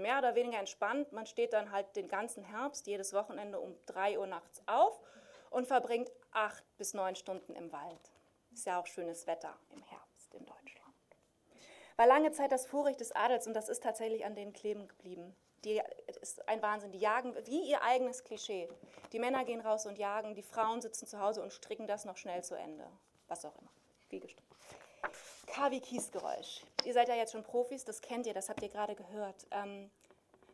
mehr 0.00 0.18
oder 0.18 0.34
weniger 0.34 0.58
entspannt. 0.58 1.12
Man 1.12 1.26
steht 1.26 1.52
dann 1.52 1.70
halt 1.70 1.94
den 1.96 2.08
ganzen 2.08 2.42
Herbst 2.42 2.86
jedes 2.86 3.12
Wochenende 3.12 3.60
um 3.60 3.76
3 3.86 4.18
Uhr 4.18 4.26
nachts 4.26 4.62
auf 4.66 5.00
und 5.50 5.66
verbringt 5.66 6.10
acht 6.32 6.64
bis 6.76 6.94
neun 6.94 7.16
Stunden 7.16 7.54
im 7.54 7.72
Wald. 7.72 8.12
Ist 8.52 8.66
ja 8.66 8.80
auch 8.80 8.86
schönes 8.86 9.26
Wetter 9.26 9.56
im 9.70 9.82
Herbst 9.82 10.34
in 10.34 10.44
Deutschland. 10.44 10.94
War 11.96 12.06
lange 12.06 12.32
Zeit 12.32 12.50
das 12.50 12.66
Vorrecht 12.66 13.00
des 13.00 13.12
Adels 13.12 13.46
und 13.46 13.54
das 13.54 13.68
ist 13.68 13.82
tatsächlich 13.82 14.24
an 14.24 14.34
denen 14.34 14.52
kleben 14.52 14.88
geblieben. 14.88 15.36
Die 15.64 15.80
ist 16.22 16.48
ein 16.48 16.62
Wahnsinn. 16.62 16.92
Die 16.92 16.98
jagen 16.98 17.34
wie 17.46 17.68
ihr 17.68 17.82
eigenes 17.82 18.24
Klischee. 18.24 18.68
Die 19.12 19.18
Männer 19.18 19.44
gehen 19.44 19.60
raus 19.60 19.84
und 19.84 19.98
jagen, 19.98 20.34
die 20.34 20.42
Frauen 20.42 20.80
sitzen 20.80 21.06
zu 21.06 21.20
Hause 21.20 21.42
und 21.42 21.52
stricken 21.52 21.86
das 21.86 22.06
noch 22.06 22.16
schnell 22.16 22.42
zu 22.42 22.54
Ende. 22.54 22.86
Was 23.28 23.44
auch 23.44 23.56
immer. 23.58 23.70
Wie 24.08 24.20
gestrickt. 24.20 24.49
K 25.46 25.70
wie 25.70 25.80
Kiesgeräusch. 25.80 26.62
Ihr 26.84 26.92
seid 26.92 27.08
ja 27.08 27.14
jetzt 27.14 27.32
schon 27.32 27.42
Profis, 27.42 27.84
das 27.84 28.00
kennt 28.00 28.26
ihr, 28.26 28.34
das 28.34 28.48
habt 28.48 28.62
ihr 28.62 28.68
gerade 28.68 28.94
gehört. 28.94 29.46
Ähm, 29.50 29.90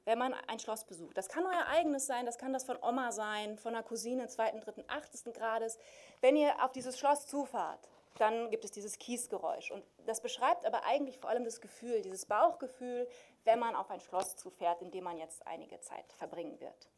wenn 0.04 0.18
man 0.18 0.34
ein 0.46 0.58
Schloss 0.60 0.84
besucht, 0.84 1.16
das 1.16 1.28
kann 1.28 1.44
euer 1.44 1.66
eigenes 1.66 2.06
sein, 2.06 2.26
das 2.26 2.38
kann 2.38 2.52
das 2.52 2.64
von 2.64 2.78
Oma 2.80 3.10
sein, 3.10 3.58
von 3.58 3.74
einer 3.74 3.82
Cousine 3.82 4.28
zweiten, 4.28 4.60
dritten, 4.60 4.84
achtesten 4.86 5.32
Grades. 5.32 5.78
Wenn 6.20 6.36
ihr 6.36 6.64
auf 6.64 6.72
dieses 6.72 6.98
Schloss 6.98 7.26
zufahrt, 7.26 7.88
dann 8.18 8.50
gibt 8.50 8.64
es 8.64 8.70
dieses 8.70 8.98
Kiesgeräusch. 8.98 9.70
Und 9.70 9.84
das 10.06 10.20
beschreibt 10.20 10.64
aber 10.64 10.84
eigentlich 10.84 11.18
vor 11.18 11.30
allem 11.30 11.44
das 11.44 11.60
Gefühl, 11.60 12.02
dieses 12.02 12.24
Bauchgefühl, 12.24 13.08
wenn 13.44 13.58
man 13.58 13.74
auf 13.74 13.90
ein 13.90 14.00
Schloss 14.00 14.36
zufährt, 14.36 14.80
in 14.80 14.90
dem 14.90 15.04
man 15.04 15.18
jetzt 15.18 15.46
einige 15.46 15.80
Zeit 15.80 16.12
verbringen 16.12 16.58
wird. 16.60 16.88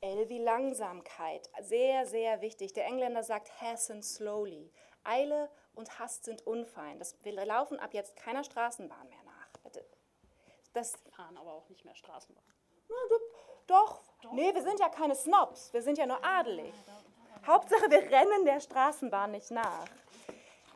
L 0.00 0.28
wie 0.28 0.38
Langsamkeit, 0.38 1.48
sehr, 1.62 2.06
sehr 2.06 2.42
wichtig. 2.42 2.74
Der 2.74 2.84
Engländer 2.86 3.22
sagt 3.22 3.60
hasten 3.60 4.02
slowly. 4.02 4.70
Eile 5.04 5.50
und 5.74 5.98
Hast 5.98 6.24
sind 6.24 6.46
unfein. 6.46 6.98
Das, 6.98 7.16
wir 7.22 7.32
laufen 7.44 7.78
ab 7.78 7.94
jetzt 7.94 8.16
keiner 8.16 8.44
Straßenbahn 8.44 9.08
mehr 9.08 9.22
nach. 9.24 9.34
Das 10.74 10.96
fahren 11.16 11.36
aber 11.36 11.52
auch 11.52 11.68
nicht 11.68 11.84
mehr 11.84 11.94
Straßenbahn. 11.94 12.44
Doch. 13.66 14.02
doch. 14.22 14.32
Nee, 14.32 14.52
wir 14.52 14.62
sind 14.62 14.80
ja 14.80 14.88
keine 14.88 15.14
Snobs. 15.14 15.72
Wir 15.72 15.82
sind 15.82 15.96
ja 15.96 16.04
nur 16.04 16.22
adelig. 16.24 16.74
Hauptsache, 17.46 17.90
wir 17.90 18.10
rennen 18.10 18.44
der 18.44 18.60
Straßenbahn 18.60 19.30
nicht 19.30 19.50
nach. 19.50 19.86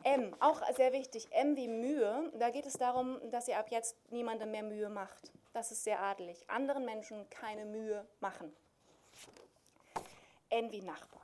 M, 0.03 0.33
auch 0.39 0.61
sehr 0.75 0.93
wichtig, 0.93 1.27
M 1.31 1.57
wie 1.57 1.67
Mühe. 1.67 2.31
Da 2.35 2.49
geht 2.49 2.65
es 2.65 2.73
darum, 2.73 3.19
dass 3.31 3.47
ihr 3.49 3.59
ab 3.59 3.69
jetzt 3.69 3.97
niemandem 4.11 4.51
mehr 4.51 4.63
Mühe 4.63 4.89
macht. 4.89 5.33
Das 5.51 5.71
ist 5.71 5.83
sehr 5.83 5.99
adelig. 5.99 6.49
Anderen 6.49 6.85
Menschen 6.85 7.29
keine 7.29 7.65
Mühe 7.65 8.07
machen. 8.21 8.55
N 10.49 10.71
wie 10.71 10.81
Nachbar. 10.81 11.18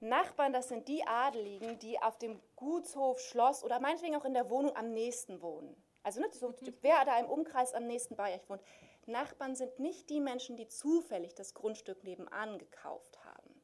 Nachbarn, 0.00 0.52
das 0.52 0.68
sind 0.68 0.86
die 0.88 1.04
Adeligen, 1.06 1.78
die 1.80 2.00
auf 2.00 2.18
dem 2.18 2.40
Gutshof, 2.54 3.20
Schloss 3.20 3.64
oder 3.64 3.80
meinetwegen 3.80 4.16
auch 4.16 4.24
in 4.24 4.34
der 4.34 4.48
Wohnung 4.48 4.76
am 4.76 4.92
nächsten 4.92 5.42
wohnen. 5.42 5.76
Also 6.02 6.20
ne, 6.20 6.28
so, 6.32 6.50
mhm. 6.50 6.74
wer 6.82 7.04
da 7.04 7.18
im 7.18 7.26
Umkreis 7.26 7.74
am 7.74 7.86
nächsten 7.86 8.16
bei 8.16 8.34
euch 8.34 8.48
wohnt. 8.48 8.62
Nachbarn 9.06 9.56
sind 9.56 9.78
nicht 9.78 10.10
die 10.10 10.20
Menschen, 10.20 10.56
die 10.56 10.68
zufällig 10.68 11.34
das 11.34 11.54
Grundstück 11.54 12.04
nebenan 12.04 12.58
gekauft 12.58 13.18
haben. 13.24 13.62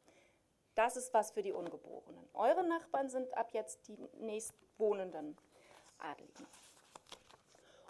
Das 0.74 0.96
ist 0.96 1.14
was 1.14 1.30
für 1.30 1.42
die 1.42 1.52
Ungeborenen. 1.52 2.28
Eure 2.32 2.66
Nachbarn 2.66 3.08
sind 3.08 3.36
ab 3.36 3.52
jetzt 3.52 3.86
die 3.86 3.96
nächstwohnenden 4.18 5.36
Adeligen. 5.98 6.46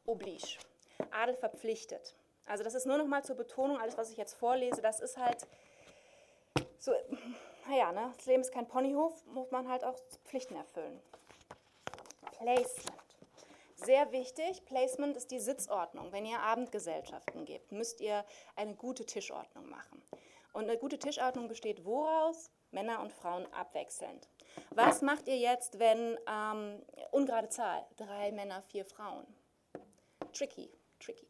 oblige. 0.05 0.59
Adel 1.11 1.35
verpflichtet. 1.35 2.15
Also 2.47 2.63
das 2.63 2.75
ist 2.75 2.87
nur 2.87 2.99
noch 2.99 3.07
mal 3.07 3.25
zur 3.25 3.37
Betonung, 3.37 3.79
alles, 3.79 3.97
was 3.97 4.11
ich 4.11 4.19
jetzt 4.19 4.35
vorlese, 4.35 4.83
das 4.83 5.01
ist 5.01 5.17
halt 5.17 5.47
so, 6.79 6.93
naja, 7.69 7.93
ne, 7.93 8.13
das 8.17 8.27
Leben 8.27 8.43
ist 8.43 8.53
kein 8.53 8.69
Ponyhof, 8.69 9.25
muss 9.27 9.51
man 9.51 9.69
halt 9.69 9.85
auch 9.85 9.97
Pflichten 10.25 10.57
erfüllen. 10.57 11.01
Placement. 12.39 13.01
Sehr 13.77 14.13
wichtig, 14.13 14.65
Placement 14.65 15.17
ist 15.17 15.31
die 15.31 15.41
Sitzordnung. 15.41 16.13
Wenn 16.13 16.25
ihr 16.25 16.41
Abendgesellschaften 16.41 17.45
gebt, 17.45 17.73
müsst 17.73 18.01
ihr 18.01 18.25
eine 18.57 18.75
gute 18.75 19.05
Tischordnung 19.05 19.69
machen. 19.69 20.03
Und 20.53 20.65
eine 20.65 20.79
gute 20.79 20.99
Tischordnung 20.99 21.49
besteht 21.49 21.85
woraus? 21.85 22.51
Männer 22.71 23.01
und 23.01 23.13
Frauen 23.13 23.47
abwechselnd. 23.53 24.29
Was 24.71 25.01
macht 25.03 25.29
ihr 25.29 25.39
jetzt, 25.39 25.79
wenn 25.79 26.19
ähm, 26.29 26.83
ungerade 27.13 27.49
Zahl, 27.49 27.85
drei 27.97 28.33
Männer, 28.33 28.63
vier 28.63 28.85
Frauen? 28.85 29.27
Tricky, 30.33 30.71
tricky. 30.99 31.29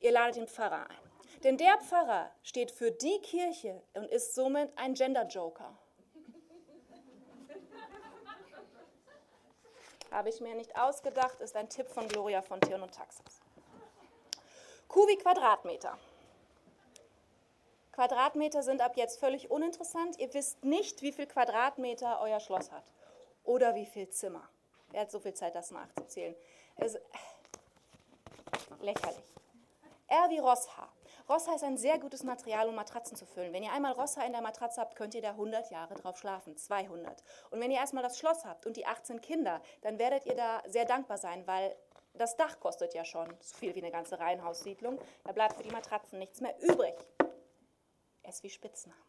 Ihr 0.00 0.12
ladet 0.12 0.36
den 0.36 0.46
Pfarrer 0.46 0.88
ein. 0.88 1.05
Denn 1.42 1.56
der 1.56 1.78
Pfarrer 1.78 2.30
steht 2.42 2.70
für 2.70 2.90
die 2.90 3.18
Kirche 3.20 3.82
und 3.94 4.10
ist 4.10 4.34
somit 4.34 4.76
ein 4.76 4.94
Gender-Joker. 4.94 5.76
Habe 10.10 10.28
ich 10.28 10.40
mir 10.40 10.54
nicht 10.54 10.78
ausgedacht, 10.78 11.40
ist 11.40 11.56
ein 11.56 11.68
Tipp 11.68 11.88
von 11.88 12.08
Gloria 12.08 12.40
von 12.40 12.60
Theon 12.60 12.82
und 12.82 12.94
Taxis. 12.94 13.40
Q 14.88 15.06
wie 15.08 15.16
Quadratmeter. 15.16 15.98
Quadratmeter 17.92 18.62
sind 18.62 18.80
ab 18.80 18.96
jetzt 18.96 19.18
völlig 19.18 19.50
uninteressant. 19.50 20.18
Ihr 20.18 20.32
wisst 20.32 20.64
nicht, 20.64 21.02
wie 21.02 21.12
viel 21.12 21.26
Quadratmeter 21.26 22.20
euer 22.20 22.40
Schloss 22.40 22.70
hat 22.70 22.84
oder 23.44 23.74
wie 23.74 23.86
viel 23.86 24.08
Zimmer. 24.08 24.48
Wer 24.90 25.02
hat 25.02 25.10
so 25.10 25.20
viel 25.20 25.34
Zeit, 25.34 25.54
das 25.54 25.70
nachzuzählen? 25.70 26.34
Es 26.76 26.98
lächerlich. 28.80 29.24
R 30.08 30.30
wie 30.30 30.38
Rosshaar. 30.38 30.92
Rosshaar 31.28 31.56
ist 31.56 31.64
ein 31.64 31.76
sehr 31.76 31.98
gutes 31.98 32.22
Material, 32.22 32.68
um 32.68 32.76
Matratzen 32.76 33.16
zu 33.16 33.26
füllen. 33.26 33.52
Wenn 33.52 33.64
ihr 33.64 33.72
einmal 33.72 33.92
Rosshaar 33.92 34.26
in 34.26 34.32
der 34.32 34.42
Matratze 34.42 34.80
habt, 34.80 34.94
könnt 34.94 35.14
ihr 35.14 35.22
da 35.22 35.30
100 35.30 35.70
Jahre 35.70 35.94
drauf 35.94 36.18
schlafen, 36.18 36.56
200. 36.56 37.24
Und 37.50 37.60
wenn 37.60 37.72
ihr 37.72 37.78
erstmal 37.78 38.04
das 38.04 38.18
Schloss 38.18 38.44
habt 38.44 38.64
und 38.64 38.76
die 38.76 38.86
18 38.86 39.20
Kinder, 39.20 39.60
dann 39.80 39.98
werdet 39.98 40.24
ihr 40.26 40.36
da 40.36 40.62
sehr 40.66 40.84
dankbar 40.84 41.18
sein, 41.18 41.44
weil 41.46 41.74
das 42.14 42.36
Dach 42.36 42.60
kostet 42.60 42.94
ja 42.94 43.04
schon 43.04 43.26
so 43.40 43.56
viel 43.56 43.74
wie 43.74 43.82
eine 43.82 43.90
ganze 43.90 44.20
Reihenhaussiedlung. 44.20 45.00
Da 45.24 45.32
bleibt 45.32 45.56
für 45.56 45.64
die 45.64 45.70
Matratzen 45.70 46.18
nichts 46.18 46.40
mehr 46.40 46.54
übrig. 46.62 46.94
S 48.22 48.42
wie 48.44 48.50
Spitznamen. 48.50 49.02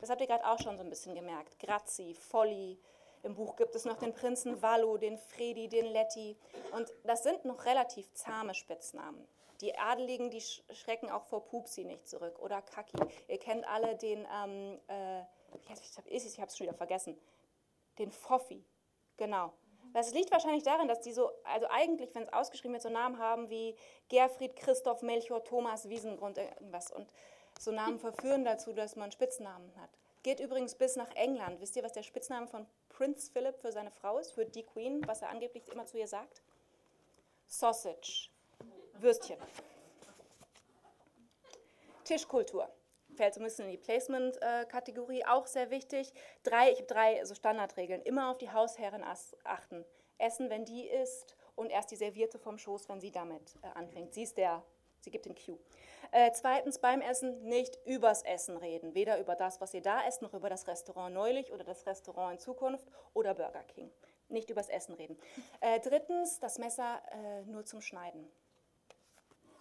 Das 0.00 0.10
habt 0.10 0.20
ihr 0.20 0.26
gerade 0.26 0.46
auch 0.46 0.58
schon 0.58 0.76
so 0.76 0.84
ein 0.84 0.90
bisschen 0.90 1.14
gemerkt. 1.14 1.58
Grazi, 1.58 2.14
Folli. 2.14 2.78
Im 3.22 3.34
Buch 3.34 3.56
gibt 3.56 3.74
es 3.74 3.84
noch 3.84 3.98
den 3.98 4.12
Prinzen 4.12 4.60
Vallo, 4.60 4.96
den 4.98 5.16
Fredi, 5.16 5.68
den 5.68 5.86
Letti. 5.86 6.36
Und 6.72 6.92
das 7.04 7.22
sind 7.22 7.44
noch 7.44 7.64
relativ 7.64 8.12
zahme 8.12 8.54
Spitznamen. 8.54 9.26
Die 9.62 9.78
Adeligen, 9.78 10.30
die 10.30 10.40
schrecken 10.40 11.08
auch 11.08 11.24
vor 11.24 11.44
Pupsi 11.44 11.84
nicht 11.84 12.08
zurück. 12.08 12.38
Oder 12.40 12.60
Kaki. 12.62 12.98
Ihr 13.28 13.38
kennt 13.38 13.66
alle 13.66 13.96
den, 13.96 14.26
ähm, 14.30 14.80
äh, 14.88 15.20
ich 15.54 15.70
habe 15.70 16.48
es 16.48 16.56
schon 16.56 16.66
wieder 16.66 16.76
vergessen, 16.76 17.16
den 17.98 18.10
Foffi. 18.10 18.64
Genau. 19.16 19.52
Das 19.92 20.12
liegt 20.12 20.32
wahrscheinlich 20.32 20.64
darin, 20.64 20.88
dass 20.88 21.00
die 21.00 21.12
so, 21.12 21.30
also 21.44 21.66
eigentlich, 21.68 22.14
wenn 22.14 22.24
es 22.24 22.32
ausgeschrieben 22.32 22.72
wird, 22.72 22.82
so 22.82 22.88
Namen 22.88 23.18
haben 23.18 23.50
wie 23.50 23.76
Gerfried, 24.08 24.56
Christoph, 24.56 25.02
Melchior, 25.02 25.44
Thomas, 25.44 25.88
Wiesengrund, 25.88 26.38
irgendwas. 26.38 26.90
Und 26.90 27.08
so 27.60 27.70
Namen 27.70 27.98
verführen 27.98 28.44
dazu, 28.44 28.72
dass 28.72 28.96
man 28.96 29.12
Spitznamen 29.12 29.70
hat. 29.76 29.90
Geht 30.22 30.40
übrigens 30.40 30.74
bis 30.74 30.96
nach 30.96 31.14
England. 31.14 31.60
Wisst 31.60 31.76
ihr, 31.76 31.84
was 31.84 31.92
der 31.92 32.02
Spitzname 32.02 32.46
von 32.48 32.66
Prince 32.88 33.30
Philip 33.30 33.60
für 33.60 33.70
seine 33.70 33.90
Frau 33.90 34.18
ist, 34.18 34.32
für 34.32 34.46
die 34.46 34.62
Queen, 34.64 35.06
was 35.06 35.22
er 35.22 35.28
angeblich 35.28 35.68
immer 35.68 35.84
zu 35.84 35.98
ihr 35.98 36.08
sagt? 36.08 36.42
Sausage, 37.46 38.30
Würstchen. 39.02 39.38
Tischkultur 42.04 42.68
fällt 43.14 43.34
so 43.34 43.40
ein 43.40 43.44
bisschen 43.44 43.66
in 43.66 43.72
die 43.72 43.78
Placement-Kategorie, 43.78 45.24
auch 45.26 45.46
sehr 45.46 45.70
wichtig. 45.70 46.12
Drei, 46.42 46.70
ich 46.72 46.78
habe 46.78 46.86
drei 46.86 47.24
so 47.24 47.34
Standardregeln. 47.34 48.02
Immer 48.02 48.30
auf 48.30 48.38
die 48.38 48.50
Hausherrin 48.50 49.04
achten. 49.44 49.84
Essen, 50.18 50.50
wenn 50.50 50.64
die 50.64 50.86
isst 50.86 51.36
und 51.54 51.70
erst 51.70 51.90
die 51.90 51.96
Servierte 51.96 52.38
vom 52.38 52.58
Schoß, 52.58 52.88
wenn 52.88 53.00
sie 53.00 53.10
damit 53.10 53.56
äh, 53.62 53.66
anfängt. 53.78 54.14
Sie 54.14 54.22
ist 54.22 54.38
der, 54.38 54.62
sie 55.00 55.10
gibt 55.10 55.26
den 55.26 55.34
Cue. 55.34 55.58
Äh, 56.12 56.30
zweitens 56.32 56.78
beim 56.78 57.00
Essen 57.00 57.42
nicht 57.42 57.78
übers 57.86 58.22
Essen 58.22 58.56
reden, 58.56 58.94
weder 58.94 59.18
über 59.18 59.34
das, 59.34 59.60
was 59.60 59.74
ihr 59.74 59.82
da 59.82 60.06
esst, 60.06 60.22
noch 60.22 60.34
über 60.34 60.48
das 60.48 60.66
Restaurant 60.68 61.14
neulich 61.14 61.52
oder 61.52 61.64
das 61.64 61.86
Restaurant 61.86 62.34
in 62.34 62.38
Zukunft 62.38 62.86
oder 63.14 63.34
Burger 63.34 63.64
King. 63.64 63.90
Nicht 64.28 64.48
übers 64.50 64.68
Essen 64.68 64.94
reden. 64.94 65.18
Äh, 65.60 65.80
drittens 65.80 66.38
das 66.38 66.58
Messer 66.58 67.02
äh, 67.10 67.42
nur 67.46 67.64
zum 67.64 67.80
Schneiden, 67.80 68.30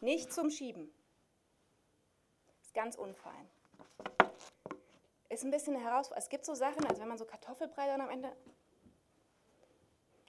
nicht 0.02 0.34
zum 0.34 0.50
Schieben. 0.50 0.92
Ist 2.62 2.74
ganz 2.74 2.96
unfein. 2.96 3.50
Ist 5.30 5.44
ein 5.46 5.52
bisschen 5.52 5.76
herausfordernd. 5.76 6.24
Es 6.24 6.30
gibt 6.30 6.46
so 6.46 6.54
Sachen, 6.54 6.86
als 6.86 7.00
wenn 7.00 7.08
man 7.08 7.18
so 7.18 7.26
Kartoffelbrei 7.26 7.88
dann 7.88 8.02
am 8.02 8.10
Ende. 8.10 8.36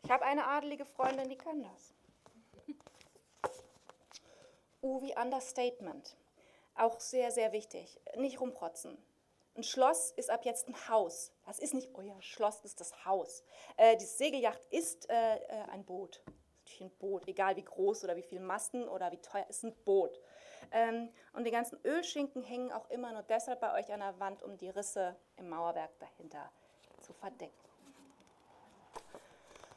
Ich 0.05 0.11
habe 0.11 0.25
eine 0.25 0.47
adelige 0.47 0.85
Freundin, 0.85 1.29
die 1.29 1.37
kann 1.37 1.63
das. 1.63 1.95
U 4.83 5.01
wie 5.03 5.17
Understatement. 5.17 6.17
Auch 6.75 7.01
sehr, 7.01 7.31
sehr 7.31 7.53
wichtig. 7.53 8.01
Nicht 8.17 8.41
rumprotzen. 8.41 8.97
Ein 9.55 9.65
Schloss 9.65 10.13
ist 10.13 10.31
ab 10.31 10.45
jetzt 10.45 10.69
ein 10.69 10.89
Haus. 10.89 11.33
Das 11.45 11.59
ist 11.59 11.75
nicht 11.75 11.95
euer 11.95 12.21
Schloss, 12.23 12.63
das 12.63 12.73
ist 12.73 12.81
das 12.81 13.05
Haus. 13.05 13.45
Äh, 13.77 13.97
die 13.97 14.07
Segelyacht 14.07 14.65
ist 14.71 15.11
äh, 15.11 15.37
äh 15.37 15.63
ein 15.71 15.85
Boot. 15.85 16.23
Ist 16.73 16.81
ein 16.81 16.91
Boot, 16.99 17.29
egal 17.29 17.57
wie 17.57 17.65
groß 17.65 18.05
oder 18.05 18.17
wie 18.17 18.23
viele 18.23 18.41
Masten 18.41 18.89
oder 18.89 19.11
wie 19.13 19.19
teuer, 19.19 19.47
ist 19.49 19.65
ein 19.65 19.75
Boot. 19.85 20.21
Ähm, 20.71 21.11
und 21.33 21.45
die 21.45 21.51
ganzen 21.51 21.79
Ölschinken 21.85 22.43
hängen 22.43 22.73
auch 22.73 22.89
immer 22.91 23.13
nur 23.13 23.23
deshalb 23.23 23.61
bei 23.61 23.79
euch 23.79 23.93
an 23.93 24.01
der 24.01 24.19
Wand, 24.21 24.43
um 24.43 24.57
die 24.57 24.71
Risse 24.71 25.17
im 25.37 25.49
Mauerwerk 25.49 25.99
dahinter 25.99 26.51
zu 27.01 27.13
verdecken. 27.13 27.53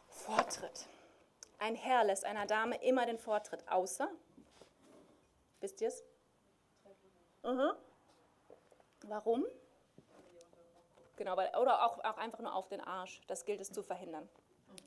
Vortritt. 0.10 0.88
Ein 1.60 1.76
Herr 1.76 2.04
lässt 2.04 2.26
einer 2.26 2.46
Dame 2.46 2.82
immer 2.84 3.06
den 3.06 3.18
Vortritt, 3.18 3.68
außer 3.68 4.10
Wisst 5.66 5.82
ihr 5.82 5.88
es? 5.88 6.04
Mhm. 7.44 7.72
Warum? 9.08 9.46
Genau, 11.16 11.36
weil, 11.38 11.56
oder 11.56 11.84
auch, 11.86 11.98
auch 12.04 12.18
einfach 12.18 12.40
nur 12.40 12.54
auf 12.54 12.68
den 12.68 12.82
Arsch. 12.82 13.20
Das 13.26 13.46
gilt 13.46 13.62
es 13.62 13.72
zu 13.72 13.82
verhindern. 13.82 14.30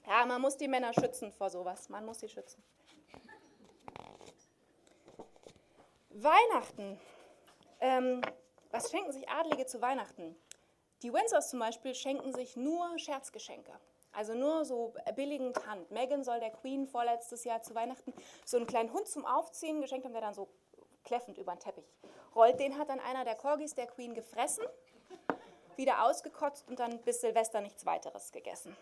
Ja, 0.08 0.24
man 0.24 0.40
muss 0.40 0.56
die 0.56 0.68
Männer 0.68 0.94
schützen 0.94 1.30
vor 1.32 1.50
sowas. 1.50 1.90
Man 1.90 2.06
muss 2.06 2.20
sie 2.20 2.30
schützen. 2.30 2.62
Weihnachten. 6.08 6.98
Ähm, 7.80 8.22
was 8.70 8.90
schenken 8.90 9.12
sich 9.12 9.28
Adlige 9.28 9.66
zu 9.66 9.82
Weihnachten? 9.82 10.34
Die 11.02 11.12
Windsors 11.12 11.50
zum 11.50 11.60
Beispiel 11.60 11.94
schenken 11.94 12.32
sich 12.32 12.56
nur 12.56 12.98
Scherzgeschenke. 12.98 13.72
Also 14.12 14.32
nur 14.32 14.64
so 14.64 14.94
billigend 15.14 15.66
Hand. 15.66 15.90
Megan 15.90 16.24
soll 16.24 16.40
der 16.40 16.52
Queen 16.52 16.86
vorletztes 16.86 17.44
Jahr 17.44 17.62
zu 17.62 17.74
Weihnachten 17.74 18.14
so 18.46 18.56
einen 18.56 18.66
kleinen 18.66 18.92
Hund 18.94 19.06
zum 19.08 19.26
Aufziehen 19.26 19.82
geschenkt 19.82 20.06
haben, 20.06 20.14
der 20.14 20.22
dann 20.22 20.34
so 20.34 20.48
kläffend 21.04 21.36
über 21.36 21.54
den 21.54 21.60
Teppich 21.60 21.94
rollt. 22.34 22.58
Den 22.58 22.78
hat 22.78 22.88
dann 22.88 22.98
einer 22.98 23.24
der 23.26 23.34
Corgis 23.34 23.74
der 23.74 23.86
Queen 23.86 24.14
gefressen, 24.14 24.64
wieder 25.76 26.06
ausgekotzt 26.06 26.66
und 26.66 26.78
dann 26.78 26.98
bis 27.02 27.20
Silvester 27.20 27.60
nichts 27.60 27.84
weiteres 27.84 28.32
gegessen. 28.32 28.74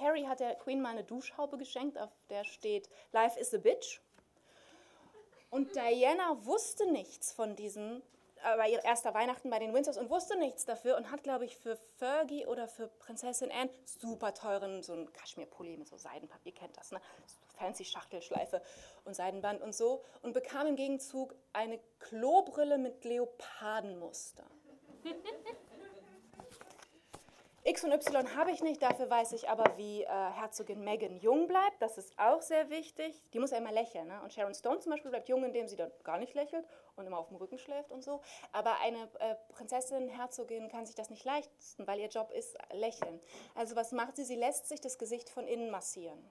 Harry 0.00 0.24
hat 0.24 0.40
der 0.40 0.54
Queen 0.54 0.80
mal 0.80 0.90
eine 0.90 1.04
Duschhaube 1.04 1.58
geschenkt, 1.58 1.98
auf 1.98 2.10
der 2.30 2.44
steht 2.44 2.88
Life 3.12 3.38
is 3.38 3.54
a 3.54 3.58
Bitch. 3.58 4.00
Und 5.50 5.74
Diana 5.74 6.44
wusste 6.44 6.90
nichts 6.90 7.32
von 7.32 7.56
diesem, 7.56 8.02
äh, 8.44 8.56
bei 8.56 8.68
ihr 8.68 8.84
erster 8.84 9.14
Weihnachten 9.14 9.48
bei 9.48 9.58
den 9.58 9.72
Windsors 9.72 9.96
und 9.96 10.10
wusste 10.10 10.38
nichts 10.38 10.64
dafür 10.64 10.96
und 10.96 11.10
hat, 11.10 11.22
glaube 11.22 11.44
ich, 11.44 11.56
für 11.56 11.76
Fergie 11.98 12.46
oder 12.46 12.68
für 12.68 12.88
Prinzessin 12.88 13.50
Anne 13.50 13.70
super 13.84 14.34
teuren, 14.34 14.82
so 14.82 14.92
einen 14.92 15.12
Kaschmirpulli 15.12 15.76
mit 15.76 15.88
so 15.88 15.96
Seidenpapier, 15.96 16.52
kennt 16.52 16.76
das, 16.76 16.90
ne? 16.90 17.00
fancy 17.56 17.84
Schachtelschleife 17.84 18.62
und 19.04 19.14
Seidenband 19.14 19.62
und 19.62 19.74
so 19.74 20.04
und 20.22 20.32
bekam 20.32 20.66
im 20.66 20.76
Gegenzug 20.76 21.34
eine 21.52 21.80
Klobrille 21.98 22.78
mit 22.78 23.04
Leopardenmuster. 23.04 24.44
X 27.68 27.82
und 27.82 27.90
Y 27.90 28.36
habe 28.36 28.52
ich 28.52 28.62
nicht, 28.62 28.80
dafür 28.80 29.10
weiß 29.10 29.32
ich 29.32 29.48
aber, 29.48 29.76
wie 29.76 30.04
äh, 30.04 30.06
Herzogin 30.06 30.84
Meghan 30.84 31.16
jung 31.16 31.48
bleibt. 31.48 31.82
Das 31.82 31.98
ist 31.98 32.16
auch 32.16 32.40
sehr 32.40 32.70
wichtig. 32.70 33.20
Die 33.32 33.40
muss 33.40 33.50
ja 33.50 33.58
immer 33.58 33.72
lächeln. 33.72 34.06
Ne? 34.06 34.20
Und 34.22 34.32
Sharon 34.32 34.54
Stone 34.54 34.78
zum 34.78 34.92
Beispiel 34.92 35.10
bleibt 35.10 35.28
jung, 35.28 35.42
indem 35.42 35.66
sie 35.66 35.74
dann 35.74 35.90
gar 36.04 36.16
nicht 36.18 36.34
lächelt 36.34 36.64
und 36.94 37.08
immer 37.08 37.18
auf 37.18 37.26
dem 37.26 37.38
Rücken 37.38 37.58
schläft 37.58 37.90
und 37.90 38.04
so. 38.04 38.20
Aber 38.52 38.78
eine 38.78 39.08
äh, 39.18 39.34
Prinzessin, 39.48 40.08
Herzogin 40.08 40.68
kann 40.68 40.86
sich 40.86 40.94
das 40.94 41.10
nicht 41.10 41.24
leisten, 41.24 41.84
weil 41.88 41.98
ihr 41.98 42.06
Job 42.06 42.30
ist 42.30 42.56
lächeln. 42.72 43.18
Also 43.56 43.74
was 43.74 43.90
macht 43.90 44.14
sie? 44.14 44.22
Sie 44.22 44.36
lässt 44.36 44.68
sich 44.68 44.80
das 44.80 44.96
Gesicht 44.96 45.28
von 45.28 45.48
innen 45.48 45.68
massieren. 45.68 46.22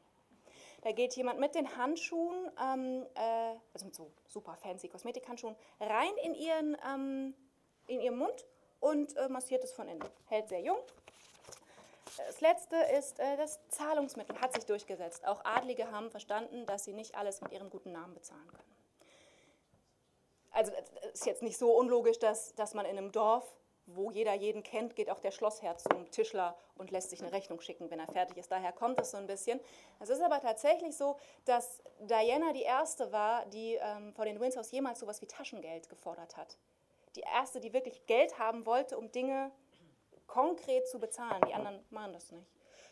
Da 0.84 0.94
geht 0.94 1.18
jemand 1.18 1.42
mit 1.42 1.54
den 1.54 1.76
Handschuhen, 1.76 2.50
ähm, 2.64 3.06
äh, 3.16 3.56
also 3.74 3.86
mit 3.86 3.94
so 3.94 4.10
super 4.26 4.56
fancy 4.56 4.88
Kosmetikhandschuhen, 4.88 5.58
rein 5.82 6.14
in 6.24 6.34
ihren, 6.34 6.78
ähm, 6.90 7.34
in 7.88 8.00
ihren 8.00 8.18
Mund 8.18 8.46
und 8.80 9.18
äh, 9.18 9.28
massiert 9.28 9.66
es 9.66 9.74
von 9.74 9.90
innen. 9.90 10.08
Hält 10.28 10.48
sehr 10.48 10.62
jung. 10.62 10.78
Das 12.18 12.42
letzte 12.42 12.76
ist, 12.98 13.20
äh, 13.20 13.38
das 13.38 13.60
Zahlungsmittel 13.70 14.40
hat 14.40 14.54
sich 14.54 14.66
durchgesetzt. 14.66 15.26
Auch 15.26 15.44
Adlige 15.44 15.92
haben 15.92 16.12
verstanden, 16.12 16.66
dass 16.66 16.86
sie 16.86 16.94
nicht 16.94 17.16
alles 17.16 17.42
mit 17.42 17.52
ihrem 17.52 17.70
guten 17.70 17.92
Namen 17.92 18.14
bezahlen 18.14 18.48
können. 18.52 18.76
Also 20.52 20.72
es 20.74 21.20
ist 21.20 21.26
jetzt 21.26 21.44
nicht 21.44 21.58
so 21.58 21.76
unlogisch, 21.76 22.18
dass, 22.18 22.56
dass 22.56 22.74
man 22.74 22.86
in 22.86 22.98
einem 22.98 23.12
Dorf, 23.12 23.44
wo 23.88 24.10
jeder 24.10 24.34
jeden 24.34 24.64
kennt, 24.64 24.96
geht 24.96 25.10
auch 25.10 25.20
der 25.20 25.32
Schlossherr 25.32 25.78
zum 25.78 26.10
Tischler 26.12 26.58
und 26.76 26.92
lässt 26.92 27.10
sich 27.10 27.22
eine 27.22 27.34
Rechnung 27.34 27.60
schicken, 27.60 27.92
wenn 27.92 28.00
er 28.00 28.08
fertig 28.08 28.38
ist. 28.38 28.52
Daher 28.52 28.72
kommt 28.72 29.00
es 29.00 29.12
so 29.12 29.18
ein 29.18 29.28
bisschen. 29.28 29.60
Es 30.00 30.10
ist 30.10 30.22
aber 30.22 30.40
tatsächlich 30.40 30.96
so, 30.96 31.18
dass 31.44 31.84
Diana 32.00 32.54
die 32.54 32.64
erste 32.64 33.12
war, 33.12 33.46
die 33.48 33.76
ähm, 33.76 34.14
vor 34.14 34.26
den 34.26 34.40
Windsors 34.40 34.72
jemals 34.72 35.00
sowas 35.00 35.22
wie 35.22 35.28
Taschengeld 35.28 35.90
gefordert 35.90 36.38
hat. 36.38 36.58
Die 37.16 37.22
erste, 37.22 37.60
die 37.60 37.74
wirklich 37.74 38.06
Geld 38.08 38.40
haben 38.40 38.66
wollte, 38.66 38.98
um 38.98 39.12
Dinge 39.12 39.52
konkret 40.28 40.88
zu 40.88 41.00
bezahlen. 41.00 41.42
Die 41.48 41.54
anderen 41.54 41.84
machen 41.90 42.14
das 42.14 42.32
nicht. 42.32 42.48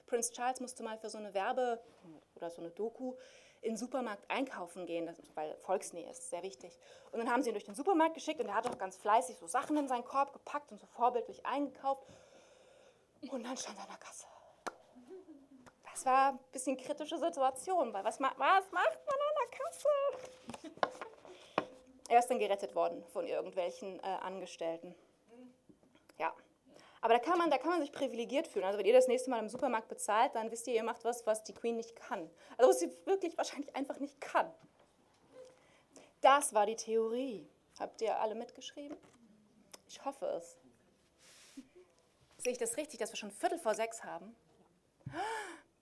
Prince 0.05 0.31
Charles 0.31 0.59
musste 0.59 0.83
mal 0.83 0.97
für 0.97 1.09
so 1.09 1.17
eine 1.17 1.33
Werbe 1.33 1.79
oder 2.35 2.49
so 2.49 2.61
eine 2.61 2.71
Doku 2.71 3.15
in 3.61 3.71
den 3.71 3.77
Supermarkt 3.77 4.29
einkaufen 4.29 4.85
gehen, 4.85 5.09
weil 5.35 5.55
Volksnähe 5.57 6.09
ist 6.09 6.29
sehr 6.29 6.43
wichtig. 6.43 6.77
Und 7.11 7.19
dann 7.19 7.31
haben 7.31 7.41
sie 7.41 7.49
ihn 7.49 7.53
durch 7.53 7.63
den 7.63 7.75
Supermarkt 7.75 8.13
geschickt 8.13 8.41
und 8.41 8.47
er 8.47 8.55
hat 8.55 8.67
auch 8.67 8.77
ganz 8.77 8.97
fleißig 8.97 9.37
so 9.37 9.47
Sachen 9.47 9.77
in 9.77 9.87
seinen 9.87 10.03
Korb 10.03 10.33
gepackt 10.33 10.71
und 10.71 10.79
so 10.79 10.87
vorbildlich 10.87 11.45
eingekauft. 11.45 12.03
Und 13.31 13.43
dann 13.43 13.55
stand 13.55 13.77
er 13.77 13.83
an 13.83 13.89
der 13.89 13.97
Kasse. 13.97 14.27
Das 15.89 16.05
war 16.05 16.33
ein 16.33 16.39
bisschen 16.51 16.75
kritische 16.75 17.17
Situation, 17.17 17.93
weil 17.93 18.03
was, 18.03 18.19
was 18.19 18.71
macht 18.71 18.71
man 18.71 18.81
an 18.81 19.35
der 19.39 19.59
Kasse? 19.59 19.87
Er 22.09 22.19
ist 22.19 22.27
dann 22.27 22.39
gerettet 22.39 22.75
worden 22.75 23.03
von 23.05 23.25
irgendwelchen 23.25 23.99
äh, 23.99 24.03
Angestellten. 24.03 24.93
Ja. 26.19 26.33
Aber 27.03 27.15
da 27.15 27.19
kann, 27.19 27.37
man, 27.37 27.51
da 27.51 27.57
kann 27.57 27.71
man 27.71 27.81
sich 27.81 27.91
privilegiert 27.91 28.47
fühlen. 28.47 28.63
Also 28.63 28.79
wenn 28.79 28.85
ihr 28.85 28.93
das 28.93 29.09
nächste 29.09 29.29
Mal 29.29 29.39
im 29.39 29.49
Supermarkt 29.49 29.89
bezahlt, 29.89 30.33
dann 30.35 30.49
wisst 30.51 30.67
ihr, 30.67 30.73
ihr 30.73 30.85
macht 30.85 31.03
was, 31.03 31.27
was 31.27 31.43
die 31.43 31.53
Queen 31.53 31.75
nicht 31.75 31.97
kann. 31.97 32.29
Also 32.57 32.69
was 32.69 32.79
sie 32.79 32.89
wirklich 33.03 33.37
wahrscheinlich 33.37 33.75
einfach 33.75 33.99
nicht 33.99 34.21
kann. 34.21 34.49
Das 36.21 36.53
war 36.53 36.65
die 36.65 36.77
Theorie. 36.77 37.45
Habt 37.77 38.01
ihr 38.01 38.17
alle 38.21 38.35
mitgeschrieben? 38.35 38.95
Ich 39.85 40.05
hoffe 40.05 40.27
es. 40.27 40.57
Sehe 42.37 42.53
ich 42.53 42.57
das 42.57 42.77
richtig, 42.77 43.01
dass 43.01 43.11
wir 43.11 43.17
schon 43.17 43.31
Viertel 43.31 43.59
vor 43.59 43.75
sechs 43.75 44.05
haben? 44.05 44.33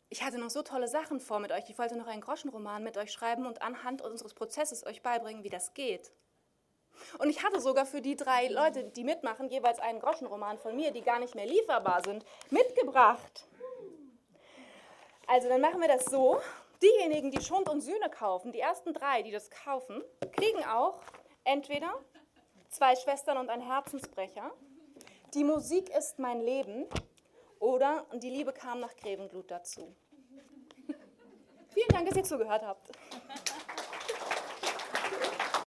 Ich 0.10 0.24
hatte 0.24 0.40
noch 0.40 0.50
so 0.50 0.64
tolle 0.64 0.88
Sachen 0.88 1.20
vor 1.20 1.38
mit 1.38 1.52
euch. 1.52 1.70
Ich 1.70 1.78
wollte 1.78 1.98
noch 1.98 2.08
einen 2.08 2.22
Groschenroman 2.22 2.84
mit 2.84 2.98
euch 2.98 3.12
schreiben 3.12 3.46
und 3.46 3.62
anhand 3.62 4.02
unseres 4.02 4.34
Prozesses 4.34 4.88
euch 4.88 5.04
beibringen, 5.04 5.44
wie 5.44 5.50
das 5.50 5.76
geht. 5.76 6.12
Und 7.20 7.30
ich 7.30 7.44
hatte 7.44 7.60
sogar 7.60 7.86
für 7.86 8.02
die 8.02 8.16
drei 8.16 8.48
Leute, 8.48 8.84
die 8.84 9.04
mitmachen, 9.04 9.50
jeweils 9.50 9.80
einen 9.80 10.00
Groschenroman 10.00 10.58
von 10.58 10.76
mir, 10.76 10.92
die 10.92 11.02
gar 11.02 11.20
nicht 11.20 11.36
mehr 11.36 11.46
lieferbar 11.46 12.02
sind, 12.04 12.26
mitgebracht. 12.50 13.46
Also 15.28 15.50
dann 15.50 15.62
machen 15.62 15.82
wir 15.82 15.88
das 15.88 16.06
so. 16.06 16.40
Diejenigen, 16.82 17.32
die 17.32 17.42
Schund 17.42 17.70
und 17.70 17.82
Sühne 17.82 18.10
kaufen, 18.10 18.52
die 18.52 18.60
ersten 18.60 18.94
drei, 18.94 19.22
die 19.22 19.32
das 19.32 19.50
kaufen, 19.52 20.04
kriegen 20.32 20.64
auch 20.66 21.00
entweder 21.44 21.94
zwei 22.70 22.96
Schwestern 22.96 23.38
und 23.38 23.50
ein 23.50 23.62
Herzensbrecher, 23.62 24.52
die 25.34 25.44
Musik 25.44 25.90
ist 25.90 26.20
mein 26.20 26.42
Leben 26.42 26.88
oder 27.60 28.06
die 28.14 28.30
Liebe 28.30 28.52
kam 28.52 28.80
nach 28.80 28.96
Gräbenglut 28.98 29.50
dazu. 29.52 29.96
Vielen 31.70 31.88
Dank, 31.90 32.10
dass 32.10 32.18
ihr 32.18 32.24
zugehört 32.24 32.64
habt. 32.64 32.92